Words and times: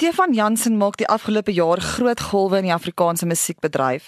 Stefan 0.00 0.32
Jansen 0.32 0.78
maak 0.80 0.94
die 0.96 1.04
afgelope 1.12 1.52
jaar 1.52 1.76
groot 1.84 2.20
golwe 2.30 2.56
in 2.62 2.70
die 2.70 2.72
Afrikaanse 2.72 3.26
musiekbedryf. 3.28 4.06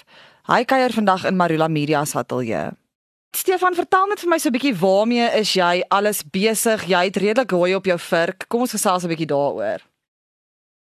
Hy 0.49 0.63
kuier 0.65 0.89
vandag 0.89 1.27
in 1.29 1.37
Marula 1.37 1.67
Media 1.69 2.01
se 2.09 2.17
ateljee. 2.17 2.71
Stefan, 3.37 3.77
vertel 3.77 4.09
net 4.09 4.23
vir 4.23 4.31
my 4.31 4.39
so 4.41 4.49
'n 4.49 4.55
bietjie 4.57 4.73
waarmee 4.73 5.29
is 5.37 5.53
jy 5.53 5.83
alles 5.93 6.23
besig? 6.25 6.89
Jy 6.89 7.03
het 7.05 7.17
redelik 7.17 7.51
hooi 7.51 7.75
op 7.75 7.85
jou 7.85 7.99
vurk. 7.99 8.49
Kom 8.49 8.61
ons 8.61 8.73
gesels 8.73 9.03
'n 9.05 9.13
bietjie 9.13 9.29
daaroor. 9.29 9.85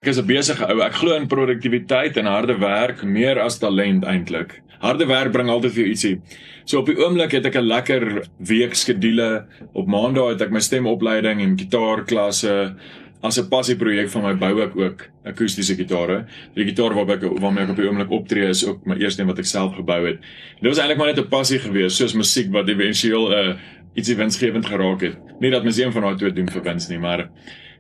Ek 0.03 0.09
is 0.09 0.19
'n 0.19 0.27
besige 0.27 0.67
ou. 0.67 0.81
Ek 0.83 0.95
glo 0.95 1.15
in 1.15 1.29
produktiwiteit 1.29 2.17
en 2.17 2.27
harde 2.27 2.59
werk 2.59 3.05
meer 3.05 3.39
as 3.39 3.59
talent 3.59 4.05
eintlik. 4.05 4.63
Harde 4.81 5.07
werk 5.07 5.33
bring 5.33 5.49
altyd 5.49 5.73
vir 5.73 5.83
jou 5.85 5.91
ietsie. 5.91 6.21
So 6.65 6.79
op 6.79 6.87
die 6.87 6.99
oomblik 6.99 7.33
het 7.33 7.47
ek 7.47 7.55
'n 7.55 7.67
lekker 7.67 8.27
week 8.39 8.75
skedule. 8.75 9.47
Op 9.75 9.87
Maandag 9.87 10.29
het 10.29 10.43
ek 10.43 10.51
my 10.51 10.61
stemopleiding 10.61 11.41
en 11.41 11.59
gitaarklasse 11.59 12.75
as 13.21 13.39
'n 13.39 13.49
passieprojek 13.49 14.11
van 14.11 14.23
my 14.23 14.35
bou 14.35 14.63
ek 14.63 14.77
ook 14.77 15.09
akoestiese 15.25 15.75
gitare. 15.75 16.27
Die 16.55 16.65
gitaar 16.65 16.95
waarop 16.95 17.11
ek 17.11 17.41
waarmee 17.41 17.65
ek 17.65 17.71
op 17.71 17.77
die 17.77 17.89
oomblik 17.89 18.11
optree 18.11 18.49
is 18.49 18.67
ook 18.67 18.87
my 18.87 18.97
eerste 18.97 19.23
een 19.23 19.29
wat 19.29 19.39
ek 19.39 19.45
self 19.45 19.75
gebou 19.75 20.07
het. 20.07 20.17
En 20.17 20.63
dit 20.63 20.71
was 20.71 20.79
eintlik 20.79 20.99
maar 20.99 21.07
net 21.07 21.19
'n 21.19 21.29
passie 21.29 21.59
geweest, 21.59 21.97
soos 21.97 22.15
musiek 22.15 22.53
wat 22.53 22.69
eventueel 22.69 23.29
'n 23.29 23.33
uh, 23.33 23.55
ietsie 23.95 24.17
winsgewend 24.17 24.67
geraak 24.67 25.01
het. 25.01 25.17
Nie 25.41 25.51
dat 25.51 25.63
mens 25.63 25.79
een 25.79 25.93
van 25.93 26.03
daai 26.03 26.17
twee 26.17 26.33
doen 26.33 26.49
vir 26.49 26.63
wins 26.63 26.89
nie, 26.89 26.99
maar 26.99 27.29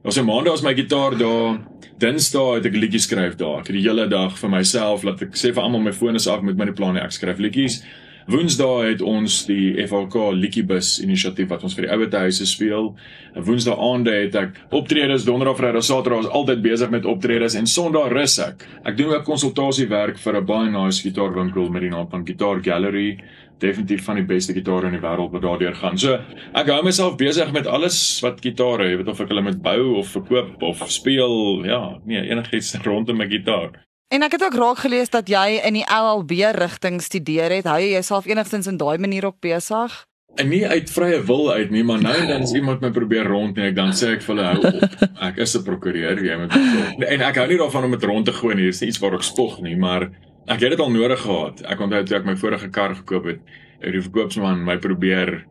ons 0.02 0.14
se 0.14 0.23
maandag 0.23 0.52
was 0.52 0.62
my 0.62 0.74
gitaar 0.74 1.16
daar. 1.19 1.59
Dinsdae 1.98 2.55
het 2.55 2.66
ek 2.66 2.77
liedjies 2.77 3.02
skryf 3.02 3.34
daar. 3.34 3.61
Ek 3.61 3.66
het 3.66 3.77
die 3.77 3.89
hele 3.89 4.09
dag 4.09 4.39
vir 4.39 4.50
myself 4.50 5.02
laat 5.02 5.23
ek 5.23 5.34
sê 5.34 5.52
vir 5.52 5.62
almal 5.62 5.80
my 5.80 5.92
foon 5.92 6.14
is 6.14 6.27
af 6.27 6.42
met 6.42 6.56
my 6.56 6.70
planne 6.73 7.00
ek 7.00 7.11
skryf 7.11 7.39
liedjies. 7.39 7.83
Woensdae 8.28 8.91
het 8.91 9.00
ons 9.00 9.38
die 9.48 9.70
FHK 9.80 10.34
Liedjiebus 10.36 10.98
inisiatief 11.00 11.48
wat 11.48 11.62
ons 11.64 11.73
vir 11.73 11.86
die 11.86 11.95
ouete 11.95 12.19
huise 12.27 12.45
speel. 12.45 12.91
En 13.32 13.46
Woensdae 13.46 13.73
aande 13.80 14.12
het 14.12 14.36
ek 14.36 14.59
optredes, 14.77 15.24
Donderdag, 15.24 15.56
Vrydag, 15.56 15.86
Saterdag 15.88 16.27
is 16.27 16.36
altyd 16.36 16.60
besig 16.66 16.92
met 16.92 17.09
optredes 17.09 17.56
en 17.56 17.64
Sondag 17.64 18.12
rus 18.12 18.36
ek. 18.45 18.66
Ek 18.84 19.00
doen 19.00 19.14
ook 19.14 19.24
konsultasiewerk 19.24 20.20
vir 20.20 20.36
'n 20.42 20.45
baie 20.45 20.69
nice 20.69 21.00
gitaarwinkel 21.00 21.72
met 21.72 21.83
die 21.88 21.91
naam 21.91 22.11
van 22.11 22.27
Guitar 22.27 22.61
Gallery. 22.61 23.19
Definitief 23.58 24.05
van 24.05 24.16
die 24.16 24.28
beste 24.28 24.53
gitare 24.53 24.86
in 24.86 25.00
die 25.00 25.00
wêreld 25.00 25.33
wat 25.33 25.42
daardeur 25.42 25.75
gaan. 25.75 25.97
So, 25.98 26.20
ek 26.55 26.69
hou 26.69 26.83
myself 26.84 27.16
besig 27.16 27.50
met 27.53 27.66
alles 27.66 28.20
wat 28.20 28.41
gitare, 28.41 28.91
jy 28.91 28.97
weet 28.97 29.08
of 29.08 29.20
ek 29.20 29.28
hulle 29.28 29.42
met 29.42 29.62
bou 29.62 29.97
of 29.97 30.06
verkoop 30.06 30.62
of 30.62 30.84
speel, 30.91 31.64
ja, 31.64 31.98
nee, 32.05 32.28
enigiets 32.28 32.77
rondom 32.84 33.16
my 33.16 33.27
gitaar. 33.27 33.88
En 34.09 34.25
ek 34.25 34.39
het 34.39 34.42
ook 34.42 34.55
raak 34.56 34.78
gelees 34.81 35.11
dat 35.12 35.28
jy 35.28 35.59
in 35.69 35.77
die 35.77 35.84
LLB 35.84 36.31
rigting 36.56 37.03
studeer 37.05 37.53
het. 37.53 37.67
Hou 37.69 37.77
jy 37.77 37.91
jouself 37.92 38.25
enigstens 38.25 38.67
in 38.70 38.78
daai 38.81 38.97
manier 38.97 39.27
ook 39.28 39.37
besig? 39.45 39.97
En 40.41 40.48
nie 40.48 40.62
uit 40.65 40.89
vrye 40.91 41.19
wil 41.28 41.50
uit 41.53 41.70
nie, 41.75 41.83
maar 41.84 42.00
nou 42.00 42.15
dan 42.31 42.47
as 42.47 42.55
iemand 42.56 42.81
my 42.81 42.89
probeer 42.95 43.28
rond 43.28 43.59
en 43.59 43.67
ek 43.69 43.77
dan 43.77 43.92
sê 43.92 44.15
ek 44.15 44.25
vir 44.25 44.33
hulle 44.34 44.47
hou 44.48 44.70
op. 44.70 44.97
Ek 45.28 45.41
is 45.45 45.56
'n 45.59 45.65
prokureur, 45.67 46.23
jy 46.25 46.37
moet 46.41 46.56
en 47.05 47.23
ek 47.27 47.41
hou 47.42 47.47
nie 47.50 47.59
daarvan 47.59 47.84
om 47.84 47.97
dit 47.97 48.05
rond 48.09 48.25
te 48.25 48.33
gooi 48.33 48.55
nie. 48.55 48.65
Dit 48.70 48.75
is 48.75 48.83
iets 48.89 49.00
waar 49.03 49.19
ek 49.19 49.27
spog 49.27 49.61
nie, 49.61 49.77
maar 49.77 50.09
ek 50.47 50.61
het 50.61 50.70
dit 50.70 50.81
al 50.81 50.93
nodig 50.95 51.20
gehad. 51.20 51.62
Ek 51.67 51.81
onthou 51.81 52.05
toe 52.05 52.17
ek 52.17 52.25
my 52.25 52.37
vorige 52.37 52.69
kar 52.70 52.95
gekoop 52.95 53.25
het, 53.27 53.41
het 53.83 53.93
die 53.93 54.05
verkoopsman 54.05 54.65
my 54.65 54.78
probeer 54.78 55.45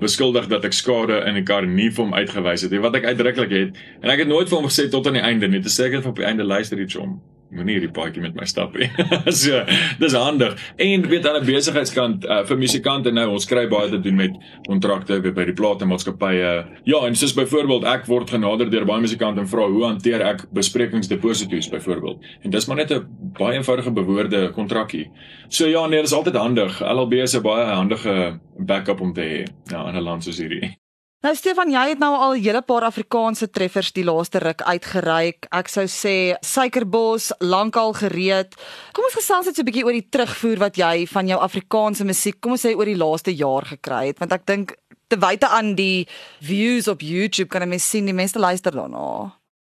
beskuldig 0.00 0.46
dat 0.48 0.64
ek 0.64 0.72
skade 0.72 1.24
in 1.26 1.34
die 1.34 1.44
kar 1.44 1.66
nie 1.66 1.90
vir 1.90 2.04
hom 2.04 2.14
uitgewys 2.14 2.62
het 2.62 2.70
nie, 2.70 2.80
wat 2.80 2.94
ek 2.94 3.04
uitdruklik 3.04 3.50
het. 3.50 3.82
En 4.00 4.10
ek 4.10 4.24
het 4.24 4.28
nooit 4.28 4.48
vir 4.48 4.56
hom 4.62 4.70
gesê 4.70 4.88
tot 4.88 5.06
aan 5.06 5.18
die 5.18 5.26
einde 5.26 5.48
nie, 5.48 5.60
te 5.60 5.68
sê 5.68 5.90
ek 5.90 5.98
het 5.98 6.06
op 6.06 6.16
die 6.16 6.24
einde 6.24 6.46
luister 6.46 6.80
iets 6.80 6.96
om 6.96 7.18
moenie 7.54 7.78
hierdie 7.78 7.92
paadjie 7.94 8.22
met 8.22 8.34
my 8.36 8.46
stap 8.48 8.76
nie. 8.76 8.88
so, 9.42 9.62
dis 10.00 10.16
handig. 10.16 10.56
En 10.76 11.06
weet 11.08 11.26
aan 11.28 11.40
'n 11.40 11.46
besigheidskant 11.46 12.24
uh, 12.24 12.42
vir 12.48 12.58
musikante 12.58 13.12
nou, 13.12 13.28
ons 13.36 13.46
kry 13.48 13.66
baie 13.68 13.90
te 13.90 14.00
doen 14.00 14.16
met 14.16 14.34
kontrakte 14.66 15.20
by 15.20 15.44
die 15.48 15.56
platenmaatskappye. 15.56 16.52
Ja, 16.84 17.00
en 17.06 17.16
soos 17.16 17.34
byvoorbeeld 17.34 17.84
ek 17.84 18.06
word 18.06 18.30
genader 18.30 18.70
deur 18.70 18.84
baie 18.88 19.00
musikante 19.00 19.40
en 19.40 19.48
vra 19.48 19.68
hoe 19.68 19.84
hanteer 19.84 20.24
ek 20.26 20.46
besprekingsdeposito's 20.52 21.70
byvoorbeeld. 21.72 22.24
En 22.42 22.50
dis 22.50 22.66
maar 22.66 22.76
net 22.76 22.92
'n 22.92 23.06
baie 23.38 23.56
eenvoudige 23.56 23.92
bewoorde 23.92 24.50
kontrakkie. 24.52 25.10
So 25.48 25.66
ja, 25.66 25.86
nee, 25.86 26.00
dis 26.00 26.12
altyd 26.12 26.36
handig. 26.36 26.80
LLB 26.80 27.12
is 27.12 27.36
'n 27.36 27.42
baie 27.42 27.64
handige 27.64 28.40
backup 28.58 29.00
om 29.00 29.12
te 29.12 29.20
hê 29.20 29.46
ja, 29.70 29.88
in 29.88 29.96
'n 29.96 30.02
land 30.02 30.24
soos 30.24 30.38
hierdie. 30.38 30.76
Nou 31.18 31.32
Stefan, 31.34 31.72
jy 31.74 31.80
het 31.90 31.98
nou 31.98 32.12
al 32.14 32.36
'n 32.36 32.42
hele 32.42 32.60
paar 32.62 32.84
Afrikaanse 32.86 33.50
treffers 33.50 33.90
die 33.92 34.04
laaste 34.04 34.38
ruk 34.38 34.62
uitgereik. 34.62 35.48
Ek 35.50 35.68
sou 35.68 35.84
sê 35.86 36.36
Suikerbos 36.40 37.32
lankal 37.40 37.92
gereed. 37.92 38.54
Kom 38.92 39.04
ons 39.04 39.14
gesels 39.14 39.46
net 39.46 39.56
so 39.56 39.62
'n 39.62 39.64
bietjie 39.64 39.84
oor 39.84 39.98
die 39.98 40.08
terugvoer 40.08 40.58
wat 40.58 40.76
jy 40.76 41.06
van 41.06 41.26
jou 41.26 41.40
Afrikaanse 41.40 42.04
musiek, 42.04 42.40
kom 42.40 42.52
ons 42.52 42.64
sê 42.64 42.76
oor 42.76 42.84
die 42.84 42.96
laaste 42.96 43.34
jaar 43.34 43.64
gekry 43.64 44.06
het, 44.06 44.18
want 44.20 44.32
ek 44.32 44.46
dink 44.46 44.76
te 45.08 45.16
wyte 45.16 45.48
aan 45.48 45.74
die 45.74 46.06
views 46.40 46.86
op 46.86 47.00
YouTube 47.00 47.48
kan 47.48 47.62
'n 47.62 47.68
mens 47.68 47.90
sien 47.90 48.04
die 48.04 48.14
mense 48.14 48.38
luister 48.38 48.70
daarna. 48.70 49.32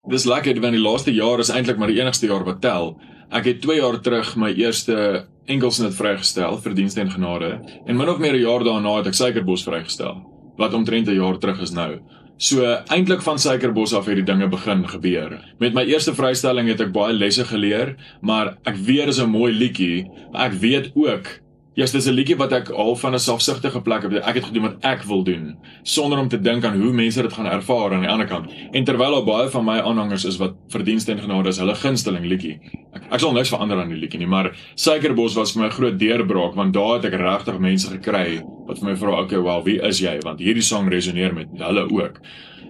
Dis 0.09 0.25
lekker 0.25 0.61
want 0.61 0.73
die 0.73 0.81
laaste 0.81 1.13
jaar 1.13 1.41
is 1.41 1.51
eintlik 1.51 1.77
maar 1.77 1.89
die 1.89 2.01
enigste 2.01 2.27
jaar 2.27 2.45
wat 2.45 2.63
tel. 2.63 2.99
Ek 3.31 3.45
het 3.45 3.61
2 3.61 3.81
jaar 3.81 4.01
terug 4.01 4.37
my 4.37 4.51
eerste 4.55 5.27
enkelsnit 5.47 5.95
vrygestel 5.95 6.57
vir 6.63 6.75
dienste 6.75 7.01
en 7.01 7.11
genade 7.11 7.61
en 7.87 7.97
min 7.97 8.09
of 8.09 8.19
meer 8.19 8.33
'n 8.33 8.41
jaar 8.41 8.65
daarna 8.65 8.97
het 8.97 9.07
ek 9.09 9.15
Suikerbos 9.15 9.65
vrygestel 9.65 10.34
wat 10.57 10.75
omtrent 10.75 11.09
'n 11.09 11.21
jaar 11.21 11.39
terug 11.39 11.61
is 11.61 11.71
nou. 11.71 12.01
So 12.37 12.65
eintlik 12.91 13.23
van 13.23 13.39
Suikerbos 13.39 13.95
af 13.95 14.07
het 14.07 14.17
die 14.17 14.25
dinge 14.27 14.49
begin 14.49 14.89
gebeur. 14.89 15.39
Met 15.59 15.75
my 15.75 15.85
eerste 15.87 16.15
vrystelling 16.15 16.69
het 16.69 16.81
ek 16.81 16.93
baie 16.93 17.13
lesse 17.13 17.45
geleer, 17.45 17.95
maar 18.21 18.57
ek 18.65 18.77
weet 18.77 19.07
dis 19.07 19.21
'n 19.23 19.31
mooi 19.31 19.53
liedjie, 19.53 20.11
ek 20.35 20.53
weet 20.53 20.91
ook 20.95 21.44
Ja, 21.75 21.83
yes, 21.83 21.91
dis 21.91 22.07
'n 22.07 22.15
liedjie 22.15 22.37
wat 22.39 22.53
ek 22.53 22.69
al 22.71 22.95
van 22.97 23.15
'n 23.15 23.19
selfsugtige 23.19 23.81
plek 23.83 24.03
het. 24.03 24.13
Ek 24.13 24.35
het 24.35 24.45
gedoen 24.45 24.63
wat 24.63 24.77
ek 24.81 25.03
wil 25.03 25.25
doen 25.25 25.57
sonder 25.83 26.19
om 26.19 26.29
te 26.29 26.41
dink 26.41 26.65
aan 26.65 26.81
hoe 26.81 26.93
mense 26.93 27.23
dit 27.23 27.33
gaan 27.33 27.47
ervaar 27.47 27.93
aan 27.93 28.01
die 28.01 28.09
ander 28.09 28.27
kant. 28.27 28.47
En 28.73 28.85
terwyl 28.85 29.15
al 29.15 29.25
baie 29.25 29.49
van 29.49 29.65
my 29.65 29.81
aanhangers 29.81 30.25
is 30.25 30.37
wat 30.37 30.55
verdienste 30.69 31.13
en 31.13 31.19
genade 31.19 31.49
is 31.49 31.59
hulle 31.59 31.75
gunsteling 31.75 32.27
liedjie. 32.27 32.61
Ek, 32.93 33.03
ek 33.11 33.21
sal 33.21 33.33
niks 33.33 33.49
verander 33.49 33.81
aan 33.81 33.89
die 33.89 33.99
liedjie 33.99 34.19
nie, 34.19 34.27
maar 34.27 34.53
Suikerbos 34.75 35.35
was 35.35 35.53
vir 35.53 35.63
my 35.63 35.67
'n 35.69 35.73
groot 35.73 35.99
deurbraak 35.99 36.55
want 36.55 36.73
daar 36.73 36.95
het 36.95 37.05
ek 37.05 37.21
regtig 37.21 37.59
mense 37.59 37.91
gekry 37.91 38.43
wat 38.67 38.79
vir 38.79 38.89
my 38.89 38.97
vra, 38.97 39.11
"Oké, 39.11 39.23
okay, 39.23 39.43
wel, 39.43 39.65
wie 39.65 39.81
is 39.83 39.99
jy?" 39.99 40.19
Want 40.23 40.39
hierdie 40.39 40.63
sang 40.63 40.89
resoneer 40.89 41.35
met 41.35 41.49
hulle 41.59 41.91
ook. 41.91 42.21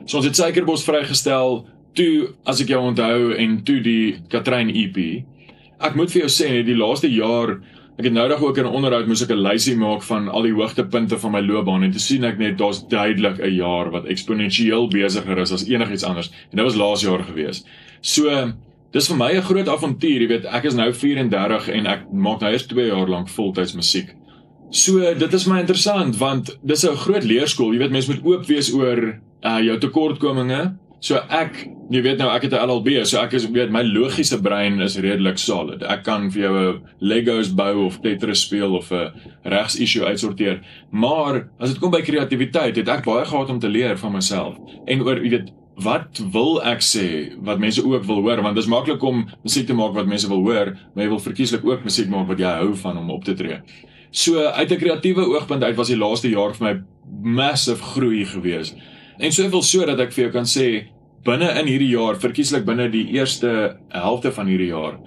So 0.07 0.17
ons 0.17 0.27
het 0.27 0.37
Suikerbos 0.37 0.85
vrygestel 0.85 1.67
toe 1.95 2.35
as 2.47 2.61
ek 2.61 2.69
jou 2.69 2.81
onthou 2.81 3.37
en 3.37 3.63
toe 3.65 3.81
die 3.81 4.17
Katrein 4.29 4.71
EP. 4.71 5.25
Ek 5.81 5.95
moet 5.95 6.11
vir 6.11 6.23
jou 6.23 6.31
sê, 6.31 6.65
die 6.65 6.77
laaste 6.77 7.11
jaar 7.11 7.61
Ek 7.95 8.09
het 8.09 8.15
nou 8.15 8.25
dag 8.27 8.41
ook 8.43 8.57
in 8.59 8.67
'n 8.67 8.75
onderhoud 8.75 9.07
moes 9.07 9.23
ek 9.23 9.31
'n 9.31 9.47
lysie 9.47 9.77
maak 9.77 10.03
van 10.03 10.29
al 10.29 10.43
die 10.43 10.53
hoogtepunte 10.53 11.19
van 11.19 11.31
my 11.33 11.41
loopbaan 11.41 11.83
en 11.83 11.93
te 11.93 11.99
sien 11.99 12.25
ek 12.25 12.39
net 12.39 12.59
daar's 12.59 12.83
duidelik 12.89 13.39
'n 13.39 13.55
jaar 13.55 13.91
wat 13.91 14.07
eksponensieel 14.07 14.89
besigger 14.89 15.39
is 15.39 15.53
as 15.53 15.69
enigiets 15.69 16.03
anders. 16.03 16.31
En 16.51 16.57
dit 16.57 16.65
was 16.65 16.75
laas 16.75 17.03
jaar 17.03 17.23
gewees. 17.23 17.65
So 18.01 18.53
dis 18.91 19.09
vir 19.09 19.17
my 19.17 19.33
'n 19.33 19.43
groot 19.43 19.69
avontuur, 19.69 20.21
jy 20.21 20.27
weet, 20.27 20.45
ek 20.45 20.65
is 20.65 20.75
nou 20.75 20.93
34 20.93 21.69
en 21.69 21.87
ek 21.87 22.13
maak 22.13 22.41
nou 22.41 22.53
eers 22.53 22.67
2 22.67 22.87
jaar 22.87 23.09
lank 23.09 23.29
voltyds 23.29 23.75
musiek. 23.75 24.15
So 24.71 25.15
dit 25.15 25.33
is 25.33 25.47
my 25.47 25.61
interessant 25.61 26.17
want 26.17 26.59
dis 26.63 26.85
'n 26.85 26.97
groot 26.97 27.25
leerskool. 27.25 27.73
Jy 27.73 27.79
weet 27.79 27.91
mense 27.91 28.11
moet 28.11 28.25
oop 28.25 28.47
wees 28.47 28.73
oor 28.73 29.21
uh 29.45 29.61
jou 29.61 29.79
tekortkominge 29.79 30.75
So 31.05 31.19
ek, 31.37 31.59
jy 31.93 32.01
weet 32.01 32.17
nou 32.17 32.31
ek 32.33 32.47
het 32.47 32.55
'n 32.57 32.65
LLB, 32.65 33.05
so 33.05 33.21
ek 33.21 33.35
is 33.37 33.45
weet 33.53 33.71
my 33.71 33.83
logiese 33.83 34.41
brein 34.41 34.81
is 34.81 34.97
redelik 34.97 35.39
solid. 35.39 35.83
Ek 35.83 36.03
kan 36.03 36.31
vir 36.31 36.43
jou 36.43 36.55
'n 36.57 36.81
Legos 37.01 37.53
bou 37.55 37.85
of 37.85 38.01
Tetris 38.01 38.41
speel 38.41 38.75
of 38.75 38.91
'n 38.91 39.13
regs 39.45 39.77
issue 39.77 40.05
uitsorteer. 40.05 40.61
Maar 40.91 41.49
as 41.61 41.73
dit 41.73 41.79
kom 41.79 41.91
by 41.91 42.01
kreatiwiteit, 42.01 42.77
het 42.77 42.89
ek 42.89 43.05
baie 43.05 43.25
gehad 43.25 43.51
om 43.51 43.59
te 43.59 43.69
leer 43.69 43.99
van 43.99 44.13
myself. 44.13 44.57
En 44.87 45.03
oor 45.03 45.23
jy 45.23 45.31
weet 45.31 45.53
Wat 45.77 46.21
wil 46.31 46.63
ek 46.63 46.81
sê 46.81 47.35
wat 47.43 47.59
mense 47.59 47.85
ook 47.85 48.05
wil 48.05 48.23
hoor 48.23 48.43
want 48.43 48.55
dit 48.55 48.65
is 48.65 48.71
maklik 48.71 49.03
om 49.03 49.27
musiek 49.43 49.67
te 49.67 49.75
maak 49.75 49.95
wat 49.95 50.07
mense 50.07 50.29
wil 50.29 50.43
hoor, 50.47 50.79
maar 50.95 51.05
jy 51.05 51.11
wil 51.11 51.19
verkieslik 51.19 51.65
ook 51.65 51.83
musiek 51.83 52.09
maak 52.09 52.29
wat 52.29 52.39
jy 52.39 52.47
hou 52.47 52.75
van 52.75 52.99
om 52.99 53.11
op 53.11 53.25
te 53.25 53.35
tree. 53.35 53.59
So 54.13 54.39
uit 54.39 54.71
'n 54.71 54.79
kreatiewe 54.79 55.27
oogpunt 55.27 55.65
uit 55.65 55.77
was 55.77 55.89
die 55.89 55.99
laaste 55.99 56.31
jaar 56.31 56.55
vir 56.55 56.65
my 56.65 56.83
massive 57.35 57.83
groei 57.83 58.25
gewees. 58.25 58.75
En 59.19 59.33
soveel 59.33 59.63
so 59.63 59.87
dat 59.87 60.01
ek 60.01 60.13
vir 60.13 60.25
jou 60.25 60.33
kan 60.33 60.45
sê 60.45 60.94
binne 61.25 61.51
in 61.61 61.67
hierdie 61.67 61.93
jaar, 61.95 62.19
verkieslik 62.21 62.65
binne 62.69 62.89
die 62.93 63.07
eerste 63.17 63.77
helfte 63.95 64.33
van 64.33 64.51
hierdie 64.51 64.71
jaar, 64.73 64.99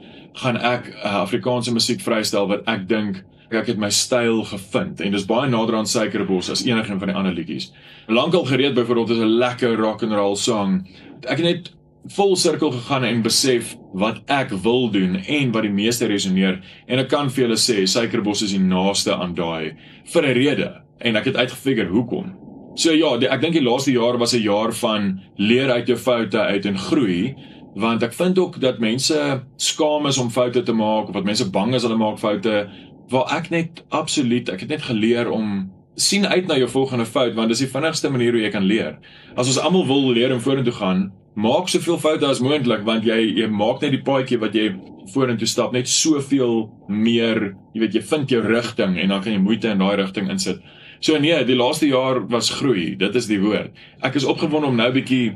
gaan 0.41 0.57
ek 0.57 0.91
uh, 0.93 1.21
Afrikaanse 1.23 1.73
musiek 1.73 2.01
vrystel 2.01 2.47
wat 2.49 2.67
ek 2.69 2.87
dink 2.89 3.23
ek 3.47 3.69
het 3.71 3.79
my 3.79 3.89
styl 3.93 4.41
gevind 4.49 4.99
en 4.99 5.13
dis 5.15 5.25
baie 5.27 5.47
nader 5.49 5.77
aan 5.79 5.87
Suikerbos 5.87 6.49
as 6.51 6.65
enige 6.67 6.97
van 6.99 7.11
die 7.11 7.15
ander 7.15 7.35
liedjies. 7.35 7.71
Lankal 8.11 8.43
gereed 8.49 8.75
byvoorbeeld 8.75 9.15
is 9.15 9.23
'n 9.23 9.39
lekker 9.39 9.77
rock 9.79 10.03
and 10.03 10.13
roll 10.13 10.35
song. 10.35 10.87
Ek 11.23 11.37
het 11.39 11.45
net 11.45 11.71
vol 12.15 12.35
sirkel 12.35 12.71
gegaan 12.71 13.03
en 13.03 13.21
besef 13.21 13.75
wat 13.93 14.21
ek 14.27 14.51
wil 14.63 14.89
doen 14.91 15.15
en 15.15 15.51
wat 15.51 15.63
die 15.63 15.71
meeste 15.71 16.07
resoneer 16.07 16.59
en 16.87 16.99
ek 16.99 17.09
kan 17.09 17.29
vir 17.29 17.47
julle 17.47 17.59
sê 17.59 17.87
Suikerbos 17.87 18.41
is 18.41 18.51
die 18.51 18.59
naaste 18.59 19.15
aan 19.15 19.33
daai 19.35 19.75
vir 20.05 20.23
'n 20.23 20.33
rede 20.33 20.81
en 20.99 21.15
ek 21.15 21.25
het 21.25 21.35
uitgefigure 21.35 21.89
hoekom. 21.89 22.46
So 22.77 22.93
ja, 22.93 23.15
die, 23.17 23.25
ek 23.33 23.41
dink 23.41 23.55
die 23.57 23.65
laaste 23.65 23.89
jaar 23.89 24.19
was 24.21 24.35
'n 24.37 24.43
jaar 24.43 24.71
van 24.71 25.19
leer 25.37 25.71
uit 25.71 25.87
jou 25.87 25.97
foute 25.97 26.37
uit 26.37 26.65
en 26.65 26.77
groei, 26.77 27.35
want 27.75 28.03
ek 28.03 28.13
vind 28.13 28.37
ook 28.37 28.59
dat 28.61 28.79
mense 28.79 29.41
skaam 29.57 30.05
is 30.05 30.17
om 30.17 30.29
foute 30.29 30.61
te 30.63 30.73
maak 30.73 31.09
of 31.09 31.15
wat 31.15 31.25
mense 31.25 31.49
bang 31.49 31.73
is 31.73 31.83
hulle 31.83 31.97
maak 31.97 32.19
foute, 32.19 32.69
waar 33.09 33.37
ek 33.37 33.49
net 33.49 33.83
absoluut, 33.89 34.49
ek 34.49 34.59
het 34.59 34.69
net 34.69 34.81
geleer 34.81 35.31
om 35.31 35.71
sien 35.95 36.25
uit 36.25 36.47
na 36.47 36.55
jou 36.57 36.69
volgende 36.69 37.05
fout 37.05 37.33
want 37.33 37.49
dis 37.49 37.65
die 37.65 37.73
vinnigste 37.73 38.09
manier 38.09 38.31
hoe 38.31 38.41
jy 38.41 38.51
kan 38.51 38.63
leer. 38.69 38.97
As 39.35 39.47
ons 39.47 39.57
almal 39.57 39.87
wil 39.87 40.11
leer 40.13 40.31
en 40.31 40.41
vorentoe 40.41 40.73
gaan, 40.73 41.11
maak 41.33 41.69
soveel 41.69 41.97
foute 41.97 42.25
as 42.27 42.41
moontlik 42.41 42.85
want 42.85 43.05
jy 43.05 43.41
jy 43.41 43.47
maak 43.49 43.81
net 43.81 43.91
die 43.91 44.05
paadjie 44.05 44.37
wat 44.37 44.53
jy 44.53 44.75
vorentoe 45.13 45.47
stap 45.47 45.73
net 45.73 45.89
soveel 45.89 46.69
meer, 46.87 47.55
jy 47.73 47.81
weet 47.81 47.95
jy 47.95 48.01
vind 48.01 48.29
jou 48.29 48.41
rigting 48.41 48.99
en 48.99 49.09
dan 49.09 49.21
kan 49.23 49.33
jy 49.33 49.39
moeite 49.39 49.71
in 49.71 49.79
daai 49.79 49.95
rigting 49.97 50.29
insit. 50.29 50.61
So 50.99 51.17
nee, 51.17 51.43
die 51.45 51.55
laaste 51.55 51.87
jaar 51.87 52.27
was 52.27 52.49
groei, 52.49 52.95
dit 52.95 53.15
is 53.15 53.27
die 53.27 53.39
woord. 53.41 53.71
Ek 54.01 54.15
is 54.15 54.25
opgewonde 54.25 54.67
om 54.67 54.75
nou 54.75 54.89
'n 54.89 54.93
bietjie 54.93 55.35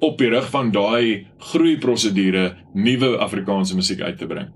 op 0.00 0.18
die 0.18 0.28
rug 0.28 0.48
van 0.50 0.70
daai 0.70 1.26
groei 1.38 1.78
prosedure 1.78 2.56
nuwe 2.74 3.18
Afrikaanse 3.18 3.74
musiek 3.74 4.00
uit 4.00 4.18
te 4.18 4.26
bring. 4.26 4.48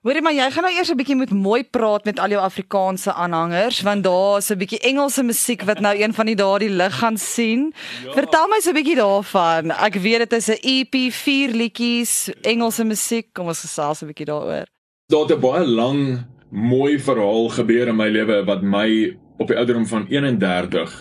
Hoorie 0.00 0.22
maar 0.24 0.32
jy 0.32 0.46
gaan 0.48 0.64
nou 0.64 0.72
eers 0.72 0.90
'n 0.90 0.96
bietjie 0.96 1.16
moet 1.16 1.30
mooi 1.30 1.62
praat 1.62 2.04
met 2.04 2.18
al 2.18 2.32
jou 2.32 2.40
Afrikaanse 2.40 3.12
aanhangers 3.12 3.82
want 3.82 4.04
daar's 4.04 4.50
'n 4.50 4.56
bietjie 4.56 4.78
Engelse 4.80 5.22
musiek 5.22 5.62
wat 5.62 5.80
nou 5.80 5.94
een 5.94 6.14
van 6.14 6.26
die 6.26 6.34
daardie 6.34 6.70
lig 6.70 6.98
gaan 6.98 7.18
sien. 7.18 7.72
Ja. 8.04 8.12
Vertel 8.12 8.48
my 8.48 8.60
so 8.60 8.70
'n 8.70 8.74
bietjie 8.74 8.96
daarvan. 8.96 9.70
Ek 9.70 9.94
weet 9.94 10.18
dit 10.18 10.32
is 10.32 10.48
'n 10.48 10.58
EP, 10.62 11.12
vier 11.12 11.50
liedjies, 11.50 12.30
Engelse 12.42 12.84
musiek. 12.84 13.28
Kom 13.34 13.46
ons 13.46 13.60
gesels 13.60 14.02
'n 14.02 14.06
bietjie 14.06 14.26
daaroor. 14.26 14.66
Daar 15.08 15.20
het 15.20 15.36
'n 15.36 15.40
baie 15.40 15.66
lang 15.66 16.24
mooi 16.50 16.98
verhaal 16.98 17.48
gebeur 17.48 17.88
in 17.88 17.96
my 17.96 18.08
lewe 18.08 18.44
wat 18.44 18.62
my 18.62 19.16
op 19.40 19.48
die 19.48 19.56
ouderdom 19.56 19.86
van 19.88 20.04
31 20.08 20.98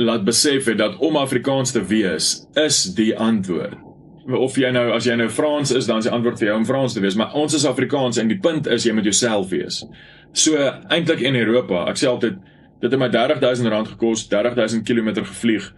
laat 0.00 0.24
besef 0.26 0.66
het 0.70 0.78
dat 0.80 0.98
om 0.98 1.16
Afrikaans 1.20 1.72
te 1.72 1.84
wees 1.86 2.32
is 2.58 2.82
die 2.96 3.12
antwoord 3.18 3.78
of 4.38 4.56
jy 4.58 4.70
nou 4.74 4.90
as 4.94 5.06
jy 5.08 5.16
nou 5.18 5.28
Frans 5.32 5.72
is, 5.74 5.88
dan 5.88 5.98
is 6.02 6.06
die 6.06 6.12
antwoord 6.14 6.38
vir 6.38 6.50
jou 6.50 6.56
om 6.60 6.66
Frans 6.68 6.94
te 6.94 7.02
wees, 7.02 7.16
maar 7.18 7.34
ons 7.38 7.54
is 7.56 7.66
Afrikaans 7.66 8.20
en 8.20 8.30
die 8.30 8.38
punt 8.42 8.68
is 8.70 8.86
jy 8.86 8.94
moet 8.94 9.08
jouself 9.08 9.50
wees. 9.50 9.80
So 10.36 10.58
eintlik 10.92 11.22
in 11.26 11.38
Europa, 11.40 11.86
ek 11.90 11.98
sê 11.98 12.10
altyd 12.10 12.38
dit 12.80 12.88
het 12.88 13.00
my 13.00 13.10
R30000 13.10 13.94
gekos, 13.94 14.26
30000 14.30 14.86
km 14.86 15.12
gevlieg, 15.24 15.70